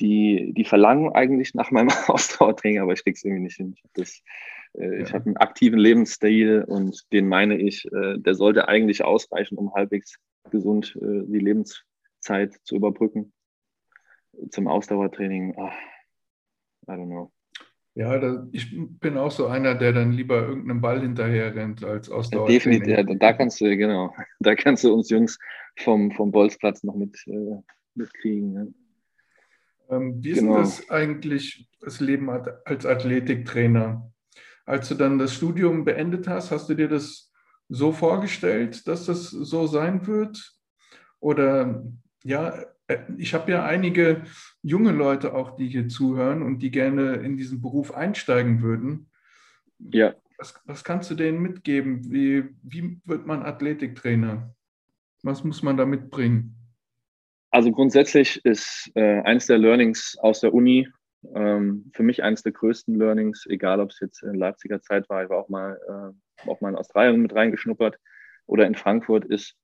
die, 0.00 0.52
die 0.54 0.64
verlangen 0.64 1.12
eigentlich 1.12 1.54
nach 1.54 1.70
meinem 1.70 1.88
Ausdauertraining, 2.08 2.80
aber 2.80 2.92
ich 2.92 3.04
krieg's 3.04 3.24
irgendwie 3.24 3.44
nicht 3.44 3.56
hin. 3.56 3.74
Ich 3.76 3.82
habe 3.84 4.84
äh, 4.84 5.02
ja. 5.02 5.12
hab 5.12 5.26
einen 5.26 5.36
aktiven 5.36 5.78
Lebensstil 5.78 6.64
und 6.66 7.04
den 7.12 7.28
meine 7.28 7.56
ich, 7.56 7.86
äh, 7.92 8.18
der 8.18 8.34
sollte 8.34 8.68
eigentlich 8.68 9.04
ausreichen, 9.04 9.56
um 9.56 9.72
halbwegs 9.72 10.18
gesund 10.50 10.96
äh, 11.00 11.22
die 11.26 11.38
Lebenszeit 11.38 12.54
zu 12.64 12.74
überbrücken. 12.74 13.32
Zum 14.50 14.66
Ausdauertraining, 14.66 15.54
ach, 15.58 15.74
I 16.88 16.92
don't 16.92 17.06
know. 17.06 17.32
Ja, 17.96 18.18
da, 18.18 18.46
ich 18.52 18.76
bin 18.76 19.16
auch 19.16 19.30
so 19.30 19.46
einer, 19.46 19.74
der 19.74 19.94
dann 19.94 20.12
lieber 20.12 20.46
irgendeinem 20.46 20.82
Ball 20.82 21.00
hinterher 21.00 21.54
rennt 21.54 21.82
als 21.82 22.10
Ausdauer. 22.10 22.46
Definitiv, 22.46 22.88
ja, 22.88 23.02
da 23.02 23.32
kannst 23.32 23.58
du, 23.58 23.74
genau, 23.74 24.14
da 24.40 24.54
kannst 24.54 24.84
du 24.84 24.92
uns 24.92 25.08
Jungs 25.08 25.38
vom, 25.78 26.12
vom 26.12 26.30
Bolzplatz 26.30 26.84
noch 26.84 26.94
mit, 26.94 27.16
äh, 27.26 27.56
mitkriegen. 27.94 28.52
Ne? 28.52 28.74
Ähm, 29.88 30.22
wie 30.22 30.32
ist 30.32 30.40
genau. 30.40 30.58
das 30.58 30.90
eigentlich, 30.90 31.70
das 31.80 32.00
Leben 32.00 32.28
als 32.28 32.84
Athletiktrainer? 32.84 34.12
Als 34.66 34.90
du 34.90 34.94
dann 34.94 35.18
das 35.18 35.32
Studium 35.32 35.86
beendet 35.86 36.28
hast, 36.28 36.50
hast 36.50 36.68
du 36.68 36.74
dir 36.74 36.88
das 36.88 37.32
so 37.70 37.92
vorgestellt, 37.92 38.86
dass 38.88 39.06
das 39.06 39.30
so 39.30 39.66
sein 39.66 40.06
wird? 40.06 40.52
Oder 41.18 41.82
ja, 42.24 42.62
ich 43.18 43.34
habe 43.34 43.50
ja 43.50 43.64
einige 43.64 44.22
junge 44.62 44.92
Leute 44.92 45.34
auch, 45.34 45.56
die 45.56 45.68
hier 45.68 45.88
zuhören 45.88 46.42
und 46.42 46.60
die 46.60 46.70
gerne 46.70 47.14
in 47.16 47.36
diesen 47.36 47.60
Beruf 47.60 47.92
einsteigen 47.92 48.62
würden. 48.62 49.10
Ja. 49.78 50.14
Was, 50.38 50.60
was 50.66 50.84
kannst 50.84 51.10
du 51.10 51.14
denen 51.14 51.40
mitgeben? 51.40 52.10
Wie, 52.10 52.44
wie 52.62 53.00
wird 53.04 53.26
man 53.26 53.42
Athletiktrainer? 53.42 54.54
Was 55.22 55.44
muss 55.44 55.62
man 55.62 55.76
da 55.76 55.86
mitbringen? 55.86 56.54
Also 57.50 57.72
grundsätzlich 57.72 58.44
ist 58.44 58.90
äh, 58.94 59.20
eins 59.22 59.46
der 59.46 59.58
Learnings 59.58 60.16
aus 60.20 60.40
der 60.40 60.52
Uni 60.52 60.88
ähm, 61.34 61.90
für 61.94 62.02
mich 62.02 62.22
eines 62.22 62.42
der 62.42 62.52
größten 62.52 62.94
Learnings, 62.94 63.46
egal 63.46 63.80
ob 63.80 63.90
es 63.90 64.00
jetzt 64.00 64.22
in 64.22 64.34
Leipziger 64.34 64.80
Zeit 64.80 65.08
war, 65.08 65.24
ich 65.24 65.30
war 65.30 65.38
auch 65.38 65.48
mal, 65.48 65.78
äh, 65.88 66.48
auch 66.48 66.60
mal 66.60 66.70
in 66.70 66.76
Australien 66.76 67.22
mit 67.22 67.34
reingeschnuppert, 67.34 67.98
oder 68.46 68.66
in 68.66 68.74
Frankfurt, 68.74 69.24
ist, 69.24 69.56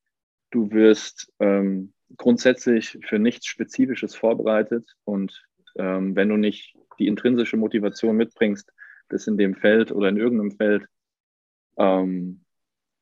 du 0.51 0.71
wirst 0.73 1.33
ähm, 1.39 1.93
grundsätzlich 2.17 2.99
für 3.07 3.19
nichts 3.19 3.47
Spezifisches 3.47 4.15
vorbereitet 4.15 4.97
und 5.05 5.45
ähm, 5.77 6.15
wenn 6.17 6.29
du 6.29 6.37
nicht 6.37 6.77
die 6.99 7.07
intrinsische 7.07 7.57
Motivation 7.57 8.17
mitbringst, 8.17 8.73
das 9.09 9.27
in 9.27 9.37
dem 9.37 9.55
Feld 9.55 9.93
oder 9.93 10.09
in 10.09 10.17
irgendeinem 10.17 10.53
Feld 10.53 10.87
ähm, 11.77 12.45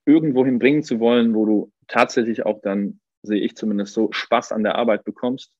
irgendwohin 0.06 0.58
bringen 0.58 0.82
zu 0.82 1.00
wollen, 1.00 1.34
wo 1.34 1.46
du 1.46 1.72
tatsächlich 1.88 2.46
auch 2.46 2.60
dann, 2.62 3.00
sehe 3.22 3.40
ich 3.40 3.56
zumindest 3.56 3.94
so, 3.94 4.10
Spaß 4.12 4.52
an 4.52 4.62
der 4.62 4.76
Arbeit 4.76 5.04
bekommst, 5.04 5.52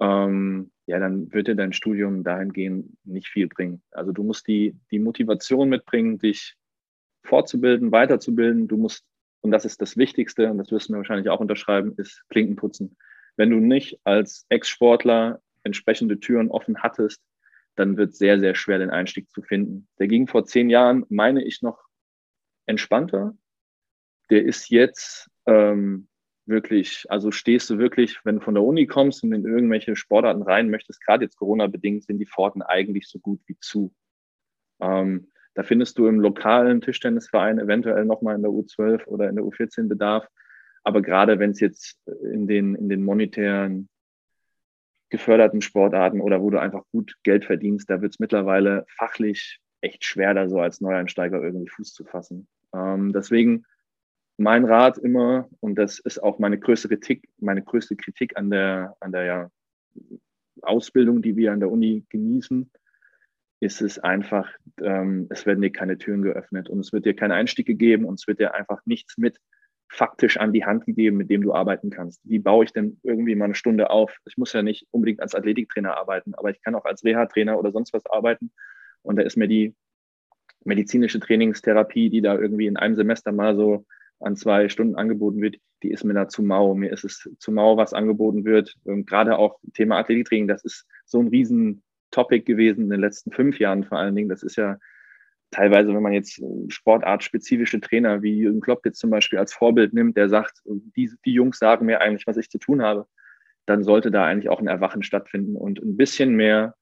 ähm, 0.00 0.70
ja, 0.86 0.98
dann 0.98 1.32
wird 1.32 1.48
dir 1.48 1.54
dein 1.54 1.72
Studium 1.72 2.24
dahingehend 2.24 2.96
nicht 3.04 3.28
viel 3.28 3.48
bringen. 3.48 3.82
Also 3.90 4.12
du 4.12 4.22
musst 4.22 4.46
die, 4.48 4.76
die 4.90 4.98
Motivation 4.98 5.68
mitbringen, 5.68 6.18
dich 6.18 6.56
fortzubilden, 7.22 7.90
weiterzubilden. 7.90 8.68
Du 8.68 8.76
musst, 8.76 9.04
und 9.44 9.50
das 9.50 9.66
ist 9.66 9.82
das 9.82 9.98
Wichtigste, 9.98 10.50
und 10.50 10.56
das 10.56 10.70
wirst 10.70 10.88
du 10.88 10.92
mir 10.92 10.98
wahrscheinlich 10.98 11.28
auch 11.28 11.38
unterschreiben, 11.38 11.92
ist 11.98 12.24
Klinken 12.30 12.56
putzen. 12.56 12.96
Wenn 13.36 13.50
du 13.50 13.56
nicht 13.56 14.00
als 14.02 14.46
Ex-Sportler 14.48 15.42
entsprechende 15.64 16.18
Türen 16.18 16.50
offen 16.50 16.82
hattest, 16.82 17.20
dann 17.74 17.98
wird 17.98 18.12
es 18.12 18.18
sehr, 18.18 18.40
sehr 18.40 18.54
schwer, 18.54 18.78
den 18.78 18.88
Einstieg 18.88 19.30
zu 19.30 19.42
finden. 19.42 19.86
Der 19.98 20.08
ging 20.08 20.28
vor 20.28 20.46
zehn 20.46 20.70
Jahren, 20.70 21.04
meine 21.10 21.44
ich, 21.44 21.60
noch 21.60 21.78
entspannter. 22.64 23.36
Der 24.30 24.42
ist 24.46 24.70
jetzt 24.70 25.28
ähm, 25.44 26.08
wirklich, 26.46 27.04
also 27.10 27.30
stehst 27.30 27.68
du 27.68 27.76
wirklich, 27.76 28.24
wenn 28.24 28.36
du 28.36 28.40
von 28.40 28.54
der 28.54 28.64
Uni 28.64 28.86
kommst 28.86 29.24
und 29.24 29.34
in 29.34 29.44
irgendwelche 29.44 29.94
Sportarten 29.94 30.42
rein 30.42 30.70
möchtest, 30.70 31.04
gerade 31.04 31.24
jetzt 31.24 31.36
Corona-bedingt, 31.36 32.04
sind 32.04 32.18
die 32.18 32.26
Pforten 32.26 32.62
eigentlich 32.62 33.08
so 33.08 33.18
gut 33.18 33.42
wie 33.44 33.58
zu. 33.60 33.94
Ähm, 34.80 35.30
da 35.54 35.62
findest 35.62 35.98
du 35.98 36.06
im 36.06 36.20
lokalen 36.20 36.80
Tischtennisverein 36.80 37.58
eventuell 37.58 38.04
nochmal 38.04 38.34
in 38.36 38.42
der 38.42 38.50
U12 38.50 39.06
oder 39.06 39.28
in 39.28 39.36
der 39.36 39.44
U14 39.44 39.88
Bedarf. 39.88 40.26
Aber 40.82 41.00
gerade 41.00 41.38
wenn 41.38 41.50
es 41.50 41.60
jetzt 41.60 41.98
in 42.22 42.46
den, 42.46 42.74
in 42.74 42.88
den 42.88 43.04
monetären 43.04 43.88
geförderten 45.10 45.60
Sportarten 45.60 46.20
oder 46.20 46.42
wo 46.42 46.50
du 46.50 46.58
einfach 46.58 46.82
gut 46.90 47.14
Geld 47.22 47.44
verdienst, 47.44 47.88
da 47.88 48.02
wird 48.02 48.14
es 48.14 48.18
mittlerweile 48.18 48.84
fachlich 48.88 49.60
echt 49.80 50.04
schwer, 50.04 50.34
da 50.34 50.48
so 50.48 50.60
als 50.60 50.80
Neueinsteiger 50.80 51.42
irgendwie 51.42 51.68
Fuß 51.68 51.92
zu 51.92 52.04
fassen. 52.04 52.48
Ähm, 52.74 53.12
deswegen 53.12 53.64
mein 54.36 54.64
Rat 54.64 54.98
immer, 54.98 55.48
und 55.60 55.76
das 55.76 56.00
ist 56.00 56.20
auch 56.20 56.38
meine 56.38 56.58
größte 56.58 56.88
Kritik, 56.88 57.28
meine 57.38 57.62
größte 57.62 57.94
Kritik 57.94 58.36
an 58.36 58.50
der, 58.50 58.96
an 59.00 59.12
der 59.12 59.24
ja, 59.24 59.50
Ausbildung, 60.62 61.22
die 61.22 61.36
wir 61.36 61.52
an 61.52 61.60
der 61.60 61.70
Uni 61.70 62.04
genießen, 62.08 62.70
ist 63.64 63.80
es 63.80 63.98
einfach, 63.98 64.48
ähm, 64.82 65.26
es 65.30 65.46
werden 65.46 65.62
dir 65.62 65.72
keine 65.72 65.96
Türen 65.96 66.20
geöffnet 66.20 66.68
und 66.68 66.80
es 66.80 66.92
wird 66.92 67.06
dir 67.06 67.16
keinen 67.16 67.32
Einstieg 67.32 67.66
gegeben 67.66 68.04
und 68.04 68.20
es 68.20 68.28
wird 68.28 68.38
dir 68.38 68.54
einfach 68.54 68.80
nichts 68.84 69.16
mit 69.16 69.38
faktisch 69.88 70.36
an 70.36 70.52
die 70.52 70.66
Hand 70.66 70.84
gegeben, 70.84 71.16
mit 71.16 71.30
dem 71.30 71.40
du 71.40 71.54
arbeiten 71.54 71.88
kannst. 71.88 72.20
Wie 72.24 72.38
baue 72.38 72.64
ich 72.64 72.72
denn 72.72 73.00
irgendwie 73.02 73.34
mal 73.34 73.46
eine 73.46 73.54
Stunde 73.54 73.88
auf? 73.88 74.18
Ich 74.26 74.36
muss 74.36 74.52
ja 74.52 74.62
nicht 74.62 74.86
unbedingt 74.90 75.20
als 75.20 75.34
Athletiktrainer 75.34 75.96
arbeiten, 75.96 76.34
aber 76.34 76.50
ich 76.50 76.60
kann 76.62 76.74
auch 76.74 76.84
als 76.84 77.04
Reha-Trainer 77.04 77.58
oder 77.58 77.72
sonst 77.72 77.94
was 77.94 78.04
arbeiten. 78.06 78.52
Und 79.02 79.16
da 79.16 79.22
ist 79.22 79.36
mir 79.36 79.48
die 79.48 79.74
medizinische 80.64 81.20
Trainingstherapie, 81.20 82.10
die 82.10 82.20
da 82.20 82.36
irgendwie 82.36 82.66
in 82.66 82.76
einem 82.76 82.96
Semester 82.96 83.32
mal 83.32 83.56
so 83.56 83.86
an 84.20 84.36
zwei 84.36 84.68
Stunden 84.68 84.96
angeboten 84.96 85.40
wird, 85.40 85.56
die 85.82 85.90
ist 85.90 86.04
mir 86.04 86.14
da 86.14 86.28
zu 86.28 86.42
mau. 86.42 86.74
Mir 86.74 86.92
ist 86.92 87.04
es 87.04 87.28
zu 87.38 87.52
mau, 87.52 87.76
was 87.76 87.94
angeboten 87.94 88.44
wird. 88.44 88.74
Und 88.84 89.06
gerade 89.06 89.38
auch 89.38 89.58
Thema 89.74 89.98
Athletiktraining, 89.98 90.48
das 90.48 90.64
ist 90.64 90.86
so 91.06 91.20
ein 91.20 91.28
riesen 91.28 91.82
Topic 92.14 92.44
gewesen 92.44 92.84
in 92.84 92.90
den 92.90 93.00
letzten 93.00 93.32
fünf 93.32 93.58
Jahren 93.58 93.84
vor 93.84 93.98
allen 93.98 94.14
Dingen. 94.14 94.28
Das 94.28 94.42
ist 94.42 94.56
ja 94.56 94.78
teilweise, 95.50 95.94
wenn 95.94 96.02
man 96.02 96.12
jetzt 96.12 96.42
sportartspezifische 96.68 97.80
Trainer 97.80 98.22
wie 98.22 98.38
Jürgen 98.38 98.60
Klopp 98.60 98.84
jetzt 98.84 98.98
zum 98.98 99.10
Beispiel 99.10 99.38
als 99.38 99.52
Vorbild 99.52 99.92
nimmt, 99.92 100.16
der 100.16 100.28
sagt, 100.28 100.62
die, 100.64 101.10
die 101.24 101.32
Jungs 101.32 101.58
sagen 101.58 101.86
mir 101.86 102.00
eigentlich, 102.00 102.26
was 102.26 102.36
ich 102.36 102.50
zu 102.50 102.58
tun 102.58 102.82
habe, 102.82 103.06
dann 103.66 103.82
sollte 103.82 104.10
da 104.10 104.24
eigentlich 104.24 104.48
auch 104.48 104.60
ein 104.60 104.66
Erwachen 104.66 105.02
stattfinden 105.02 105.56
und 105.56 105.80
ein 105.80 105.96
bisschen 105.96 106.34
mehr 106.34 106.74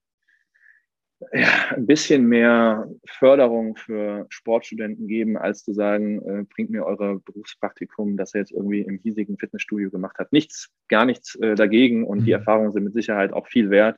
ja, 1.32 1.48
ein 1.70 1.86
bisschen 1.86 2.26
mehr 2.26 2.88
Förderung 3.06 3.76
für 3.76 4.26
Sportstudenten 4.28 5.06
geben, 5.06 5.36
als 5.36 5.62
zu 5.62 5.72
sagen, 5.72 6.20
äh, 6.22 6.44
bringt 6.44 6.70
mir 6.70 6.84
eure 6.84 7.20
Berufspraktikum, 7.20 8.16
das 8.16 8.34
er 8.34 8.40
jetzt 8.40 8.52
irgendwie 8.52 8.80
im 8.80 8.98
hiesigen 8.98 9.38
Fitnessstudio 9.38 9.90
gemacht 9.90 10.18
hat. 10.18 10.32
Nichts, 10.32 10.70
gar 10.88 11.04
nichts 11.04 11.34
äh, 11.36 11.54
dagegen 11.54 12.04
und 12.04 12.20
mhm. 12.20 12.24
die 12.24 12.32
Erfahrungen 12.32 12.72
sind 12.72 12.84
mit 12.84 12.94
Sicherheit 12.94 13.32
auch 13.32 13.46
viel 13.46 13.70
wert. 13.70 13.96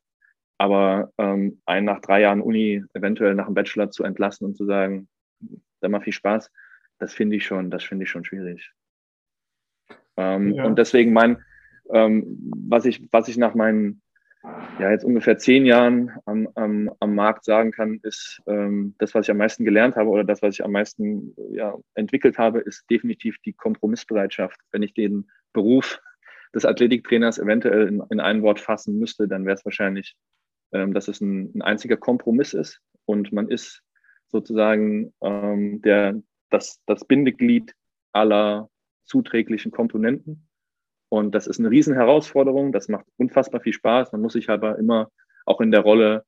Aber 0.58 1.12
ähm, 1.18 1.61
einen 1.66 1.87
nach 1.87 2.00
drei 2.00 2.20
Jahren 2.20 2.40
Uni 2.40 2.82
eventuell 2.94 3.34
nach 3.34 3.46
dem 3.46 3.54
Bachelor 3.54 3.90
zu 3.90 4.04
entlassen 4.04 4.46
und 4.46 4.56
zu 4.56 4.64
sagen, 4.64 5.08
dann 5.80 5.90
mal 5.90 6.00
viel 6.00 6.12
Spaß, 6.12 6.50
das 6.99 7.12
finde 7.12 7.37
ich 7.37 7.44
schon, 7.44 7.70
das 7.70 7.84
finde 7.84 8.04
ich 8.04 8.11
schon 8.11 8.25
schwierig. 8.25 8.73
Ähm, 10.16 10.54
ja. 10.54 10.64
Und 10.64 10.78
deswegen 10.78 11.12
mein, 11.12 11.42
ähm, 11.92 12.52
was 12.68 12.84
ich, 12.84 13.02
was 13.11 13.28
ich 13.28 13.37
nach 13.37 13.54
meinen 13.54 14.00
ja, 14.78 14.90
jetzt 14.90 15.04
ungefähr 15.04 15.38
zehn 15.38 15.64
Jahren 15.64 16.11
am, 16.26 16.49
am, 16.54 16.90
am 17.00 17.14
Markt 17.14 17.44
sagen 17.44 17.70
kann, 17.70 18.00
ist 18.02 18.42
ähm, 18.46 18.94
das, 18.99 19.14
was 19.14 19.26
ich 19.26 19.30
am 19.30 19.38
meisten 19.38 19.64
gelernt 19.64 19.96
habe 19.96 20.11
oder 20.11 20.25
das, 20.25 20.42
was 20.42 20.54
ich 20.54 20.64
am 20.64 20.73
meisten 20.73 21.34
ja, 21.50 21.75
entwickelt 21.94 22.37
habe, 22.37 22.61
ist 22.61 22.84
definitiv 22.90 23.38
die 23.44 23.54
Kompromissbereitschaft. 23.54 24.61
Wenn 24.70 24.82
ich 24.82 24.92
den 24.92 25.30
Beruf 25.52 26.00
des 26.54 26.64
Athletiktrainers 26.64 27.38
eventuell 27.38 27.88
in, 27.88 28.02
in 28.11 28.20
ein 28.20 28.42
Wort 28.42 28.61
fassen 28.61 28.99
müsste, 28.99 29.28
dann 29.28 29.46
wäre 29.46 29.54
es 29.54 29.64
wahrscheinlich, 29.64 30.14
dass 30.92 31.08
es 31.08 31.20
ein, 31.20 31.52
ein, 31.54 31.62
einziger 31.62 31.96
Kompromiss 31.96 32.52
ist 32.54 32.80
und 33.04 33.32
man 33.32 33.48
ist 33.48 33.82
sozusagen 34.28 35.12
ähm, 35.20 35.80
der, 35.82 36.20
das, 36.50 36.80
das 36.86 37.04
Bindeglied 37.04 37.74
aller 38.12 38.68
zuträglichen 39.04 39.70
Komponenten 39.70 40.48
und 41.14 41.32
das 41.32 41.46
ist 41.46 41.60
eine 41.60 41.70
Riesenherausforderung. 41.70 42.72
Das 42.72 42.88
macht 42.88 43.06
unfassbar 43.18 43.60
viel 43.60 43.72
Spaß. 43.72 44.10
Man 44.10 44.20
muss 44.20 44.32
sich 44.32 44.50
aber 44.50 44.78
immer 44.78 45.12
auch 45.46 45.60
in 45.60 45.70
der 45.70 45.82
Rolle 45.82 46.24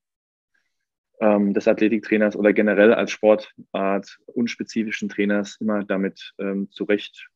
ähm, 1.19 1.55
des 1.55 1.67
Athletiktrainers 1.67 2.37
oder 2.37 2.53
generell 2.53 2.95
als 2.95 3.11
Sportart 3.11 4.19
unspezifischen 4.27 5.09
Trainers 5.09 5.57
immer 5.61 5.83
damit 5.83 6.35
ähm, 6.39 6.71
zurecht, 6.71 7.29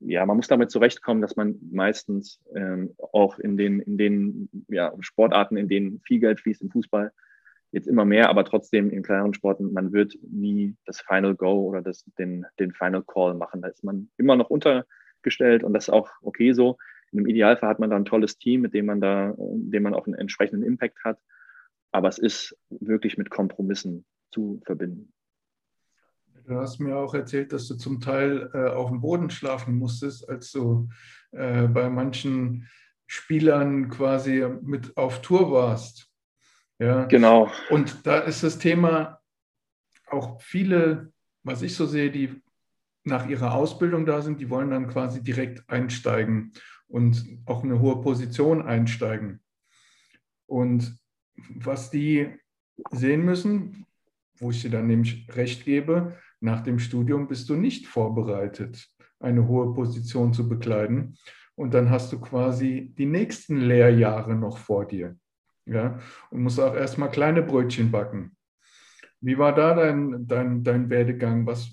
ja, 0.00 0.24
man 0.26 0.36
muss 0.36 0.48
damit 0.48 0.70
zurechtkommen, 0.70 1.22
dass 1.22 1.36
man 1.36 1.56
meistens 1.70 2.40
ähm, 2.54 2.94
auch 3.12 3.38
in 3.38 3.56
den, 3.56 3.80
in 3.80 3.98
den 3.98 4.48
ja, 4.68 4.92
Sportarten, 5.00 5.56
in 5.56 5.68
denen 5.68 6.00
viel 6.00 6.20
Geld 6.20 6.40
fließt, 6.40 6.62
im 6.62 6.70
Fußball, 6.70 7.12
jetzt 7.72 7.88
immer 7.88 8.04
mehr, 8.04 8.30
aber 8.30 8.44
trotzdem 8.44 8.90
in 8.90 9.02
kleineren 9.02 9.34
Sporten, 9.34 9.72
man 9.72 9.92
wird 9.92 10.16
nie 10.22 10.76
das 10.84 11.00
Final 11.00 11.34
Go 11.34 11.68
oder 11.68 11.82
das, 11.82 12.04
den, 12.18 12.46
den 12.60 12.72
Final 12.72 13.02
Call 13.02 13.34
machen. 13.34 13.62
Da 13.62 13.68
ist 13.68 13.82
man 13.82 14.08
immer 14.16 14.36
noch 14.36 14.48
unter 14.48 14.86
gestellt 15.22 15.64
und 15.64 15.72
das 15.72 15.88
ist 15.88 15.94
auch 15.94 16.10
okay 16.22 16.52
so. 16.52 16.76
Im 17.10 17.26
Idealfall 17.26 17.68
hat 17.68 17.78
man 17.78 17.90
da 17.90 17.96
ein 17.96 18.04
tolles 18.04 18.38
Team, 18.38 18.60
mit 18.60 18.74
dem 18.74 18.86
man 18.86 19.00
da, 19.00 19.34
dem 19.36 19.82
man 19.82 19.94
auch 19.94 20.06
einen 20.06 20.14
entsprechenden 20.14 20.64
Impact 20.64 21.02
hat. 21.04 21.18
Aber 21.92 22.08
es 22.08 22.18
ist 22.18 22.56
wirklich 22.70 23.18
mit 23.18 23.30
Kompromissen 23.30 24.04
zu 24.32 24.60
verbinden. 24.64 25.12
Du 26.46 26.56
hast 26.56 26.78
mir 26.78 26.96
auch 26.96 27.14
erzählt, 27.14 27.52
dass 27.52 27.66
du 27.68 27.74
zum 27.74 28.00
Teil 28.00 28.50
äh, 28.52 28.68
auf 28.68 28.90
dem 28.90 29.00
Boden 29.00 29.30
schlafen 29.30 29.76
musstest, 29.78 30.28
als 30.28 30.52
du 30.52 30.88
äh, 31.32 31.66
bei 31.66 31.88
manchen 31.88 32.68
Spielern 33.06 33.88
quasi 33.88 34.46
mit 34.60 34.96
auf 34.96 35.22
Tour 35.22 35.50
warst. 35.50 36.10
Ja, 36.78 37.04
genau. 37.04 37.50
Und 37.70 38.06
da 38.06 38.18
ist 38.18 38.42
das 38.42 38.58
Thema 38.58 39.20
auch 40.06 40.42
viele, 40.42 41.12
was 41.42 41.62
ich 41.62 41.74
so 41.74 41.86
sehe, 41.86 42.10
die 42.10 42.42
nach 43.04 43.26
ihrer 43.26 43.54
Ausbildung 43.54 44.04
da 44.04 44.20
sind, 44.20 44.40
die 44.40 44.50
wollen 44.50 44.70
dann 44.70 44.88
quasi 44.88 45.22
direkt 45.22 45.68
einsteigen 45.68 46.52
und 46.88 47.24
auch 47.46 47.62
eine 47.62 47.80
hohe 47.80 48.02
Position 48.02 48.62
einsteigen. 48.62 49.40
Und 50.46 50.98
was 51.36 51.90
die 51.90 52.28
sehen 52.90 53.24
müssen, 53.24 53.86
wo 54.36 54.50
ich 54.50 54.62
dir 54.62 54.70
dann 54.70 54.86
nämlich 54.86 55.28
recht 55.34 55.64
gebe, 55.64 56.18
nach 56.44 56.60
dem 56.60 56.78
Studium 56.78 57.26
bist 57.26 57.48
du 57.48 57.56
nicht 57.56 57.86
vorbereitet, 57.86 58.86
eine 59.18 59.48
hohe 59.48 59.72
Position 59.72 60.34
zu 60.34 60.46
bekleiden. 60.46 61.16
Und 61.56 61.72
dann 61.72 61.88
hast 61.88 62.12
du 62.12 62.20
quasi 62.20 62.92
die 62.98 63.06
nächsten 63.06 63.60
Lehrjahre 63.60 64.34
noch 64.34 64.58
vor 64.58 64.86
dir. 64.86 65.16
Ja? 65.64 65.98
Und 66.30 66.42
musst 66.42 66.60
auch 66.60 66.74
erstmal 66.74 67.10
kleine 67.10 67.42
Brötchen 67.42 67.90
backen. 67.90 68.36
Wie 69.20 69.38
war 69.38 69.54
da 69.54 69.74
dein, 69.74 70.26
dein, 70.26 70.62
dein 70.62 70.90
Werdegang? 70.90 71.46
Was, 71.46 71.70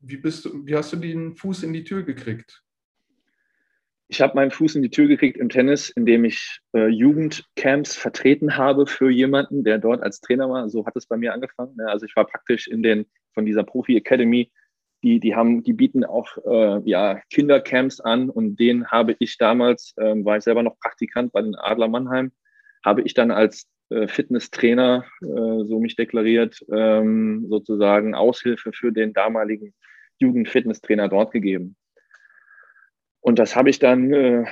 wie, 0.00 0.16
bist 0.16 0.46
du, 0.46 0.64
wie 0.64 0.74
hast 0.74 0.94
du 0.94 0.96
den 0.96 1.36
Fuß 1.36 1.62
in 1.62 1.74
die 1.74 1.84
Tür 1.84 2.04
gekriegt? 2.04 2.62
Ich 4.08 4.22
habe 4.22 4.34
meinen 4.34 4.50
Fuß 4.50 4.76
in 4.76 4.82
die 4.82 4.90
Tür 4.90 5.08
gekriegt 5.08 5.36
im 5.36 5.50
Tennis, 5.50 5.90
indem 5.90 6.24
ich 6.24 6.60
äh, 6.74 6.88
Jugendcamps 6.88 7.96
vertreten 7.96 8.56
habe 8.56 8.86
für 8.86 9.10
jemanden, 9.10 9.62
der 9.62 9.78
dort 9.78 10.02
als 10.02 10.20
Trainer 10.20 10.48
war. 10.48 10.70
So 10.70 10.86
hat 10.86 10.96
es 10.96 11.06
bei 11.06 11.18
mir 11.18 11.34
angefangen. 11.34 11.76
Ne? 11.76 11.86
Also 11.88 12.06
ich 12.06 12.16
war 12.16 12.26
praktisch 12.26 12.66
in 12.66 12.82
den 12.82 13.04
von 13.34 13.44
dieser 13.44 13.64
Profi 13.64 13.96
Academy. 13.96 14.50
Die, 15.02 15.20
die 15.20 15.34
haben, 15.34 15.62
die 15.62 15.74
bieten 15.74 16.04
auch 16.04 16.38
äh, 16.46 16.80
ja, 16.88 17.20
Kindercamps 17.30 18.00
an 18.00 18.30
und 18.30 18.56
den 18.58 18.86
habe 18.86 19.14
ich 19.18 19.36
damals, 19.36 19.92
äh, 19.98 20.14
war 20.24 20.38
ich 20.38 20.44
selber 20.44 20.62
noch 20.62 20.78
Praktikant 20.78 21.32
bei 21.32 21.42
den 21.42 21.54
Adler 21.54 21.88
Mannheim, 21.88 22.32
habe 22.82 23.02
ich 23.02 23.12
dann 23.12 23.30
als 23.30 23.68
äh, 23.90 24.08
Fitnesstrainer, 24.08 25.04
äh, 25.20 25.64
so 25.64 25.78
mich 25.78 25.96
deklariert, 25.96 26.64
ähm, 26.72 27.46
sozusagen 27.50 28.14
Aushilfe 28.14 28.72
für 28.72 28.92
den 28.92 29.12
damaligen 29.12 29.74
Jugendfitnesstrainer 30.18 31.08
dort 31.08 31.32
gegeben. 31.32 31.76
Und 33.20 33.38
das 33.38 33.56
habe 33.56 33.68
ich 33.68 33.78
dann 33.78 34.12
äh, 34.12 34.44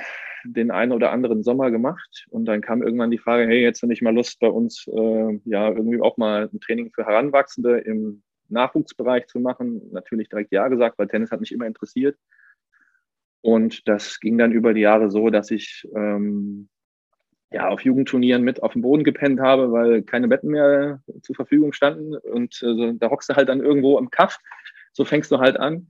den 0.44 0.70
einen 0.70 0.92
oder 0.92 1.12
anderen 1.12 1.42
Sommer 1.42 1.70
gemacht. 1.70 2.26
Und 2.30 2.46
dann 2.46 2.60
kam 2.60 2.82
irgendwann 2.82 3.10
die 3.10 3.18
Frage, 3.18 3.46
hey, 3.46 3.62
jetzt 3.62 3.82
habe 3.82 3.92
ich 3.92 4.02
mal 4.02 4.14
Lust 4.14 4.40
bei 4.40 4.48
uns, 4.48 4.86
äh, 4.88 5.40
ja, 5.44 5.68
irgendwie 5.68 6.00
auch 6.00 6.16
mal 6.16 6.48
ein 6.52 6.60
Training 6.60 6.90
für 6.92 7.06
Heranwachsende 7.06 7.78
im 7.78 8.22
Nachwuchsbereich 8.52 9.26
zu 9.26 9.40
machen. 9.40 9.90
Natürlich 9.92 10.28
direkt 10.28 10.52
Ja 10.52 10.68
gesagt, 10.68 10.98
weil 10.98 11.08
Tennis 11.08 11.30
hat 11.30 11.40
mich 11.40 11.52
immer 11.52 11.66
interessiert. 11.66 12.16
Und 13.40 13.88
das 13.88 14.20
ging 14.20 14.38
dann 14.38 14.52
über 14.52 14.72
die 14.72 14.82
Jahre 14.82 15.10
so, 15.10 15.28
dass 15.30 15.50
ich 15.50 15.88
ähm, 15.94 16.68
ja, 17.52 17.68
auf 17.68 17.80
Jugendturnieren 17.82 18.42
mit 18.42 18.62
auf 18.62 18.72
dem 18.72 18.82
Boden 18.82 19.04
gepennt 19.04 19.40
habe, 19.40 19.72
weil 19.72 20.02
keine 20.02 20.28
Betten 20.28 20.50
mehr 20.50 21.02
zur 21.22 21.34
Verfügung 21.34 21.72
standen. 21.72 22.16
Und 22.16 22.62
äh, 22.62 22.94
da 22.94 23.10
hockst 23.10 23.28
du 23.28 23.34
halt 23.34 23.48
dann 23.48 23.60
irgendwo 23.60 23.98
im 23.98 24.10
Kaff. 24.10 24.38
So 24.92 25.04
fängst 25.04 25.30
du 25.30 25.38
halt 25.38 25.58
an 25.58 25.88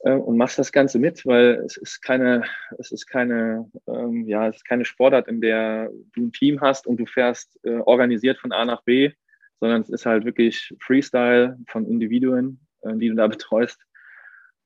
äh, 0.00 0.12
und 0.12 0.36
machst 0.36 0.58
das 0.58 0.72
Ganze 0.72 0.98
mit, 0.98 1.24
weil 1.26 1.62
es 1.66 1.76
ist 1.76 2.02
keine, 2.02 2.44
es 2.78 2.92
ist 2.92 3.06
keine, 3.06 3.70
ähm, 3.86 4.26
ja, 4.26 4.48
es 4.48 4.56
ist 4.56 4.64
keine 4.64 4.84
Sportart, 4.84 5.28
in 5.28 5.40
der 5.40 5.90
du 6.14 6.26
ein 6.26 6.32
Team 6.32 6.60
hast 6.60 6.86
und 6.86 6.98
du 6.98 7.06
fährst 7.06 7.58
äh, 7.64 7.78
organisiert 7.78 8.38
von 8.38 8.52
A 8.52 8.64
nach 8.64 8.82
B, 8.82 9.12
sondern 9.60 9.82
es 9.82 9.90
ist 9.90 10.06
halt 10.06 10.24
wirklich 10.24 10.74
Freestyle 10.80 11.58
von 11.68 11.86
Individuen, 11.86 12.60
äh, 12.82 12.96
die 12.96 13.08
du 13.08 13.14
da 13.14 13.26
betreust. 13.26 13.80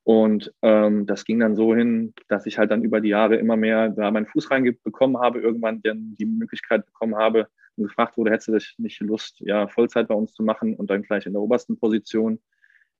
Und 0.03 0.51
ähm, 0.63 1.05
das 1.05 1.25
ging 1.25 1.39
dann 1.39 1.55
so 1.55 1.75
hin, 1.75 2.13
dass 2.27 2.47
ich 2.47 2.57
halt 2.57 2.71
dann 2.71 2.83
über 2.83 3.01
die 3.01 3.09
Jahre 3.09 3.35
immer 3.35 3.55
mehr 3.55 3.89
da 3.89 4.09
meinen 4.09 4.25
Fuß 4.25 4.49
reinbekommen 4.49 5.19
habe, 5.19 5.39
irgendwann 5.39 5.81
dann 5.83 6.15
die 6.17 6.25
Möglichkeit 6.25 6.85
bekommen 6.87 7.15
habe 7.15 7.47
und 7.75 7.87
gefragt 7.87 8.17
wurde, 8.17 8.31
hättest 8.31 8.47
du 8.47 8.81
nicht 8.81 8.99
Lust, 9.01 9.39
ja, 9.41 9.67
Vollzeit 9.67 10.07
bei 10.07 10.15
uns 10.15 10.33
zu 10.33 10.43
machen 10.43 10.75
und 10.75 10.89
dann 10.89 11.03
gleich 11.03 11.27
in 11.27 11.33
der 11.33 11.41
obersten 11.41 11.77
Position 11.77 12.39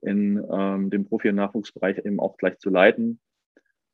in 0.01 0.43
ähm, 0.51 0.89
dem 0.89 1.05
Profi- 1.05 1.29
und 1.29 1.35
Nachwuchsbereich 1.35 1.99
eben 1.99 2.19
auch 2.19 2.37
gleich 2.37 2.57
zu 2.59 2.69
leiten. 2.69 3.19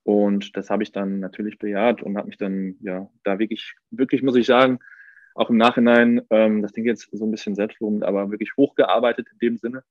Und 0.04 0.56
das 0.56 0.70
habe 0.70 0.84
ich 0.84 0.92
dann 0.92 1.20
natürlich 1.20 1.60
bejaht 1.60 2.02
und 2.02 2.18
habe 2.18 2.28
mich 2.28 2.38
dann, 2.38 2.76
ja, 2.82 3.10
da 3.24 3.40
wirklich, 3.40 3.76
wirklich 3.92 4.24
muss 4.24 4.38
ich 4.38 4.46
sagen, 4.46 4.80
auch 5.38 5.50
im 5.50 5.58
Nachhinein, 5.58 6.22
ähm, 6.32 6.62
das 6.62 6.74
klingt 6.74 6.88
jetzt 6.88 7.10
so 7.12 7.26
ein 7.26 7.32
bisschen 7.32 7.56
selbstlobend, 7.56 8.04
aber 8.04 8.32
wirklich 8.32 8.58
hochgearbeitet 8.58 9.28
in 9.32 9.38
dem 9.40 9.58
Sinne. 9.58 9.84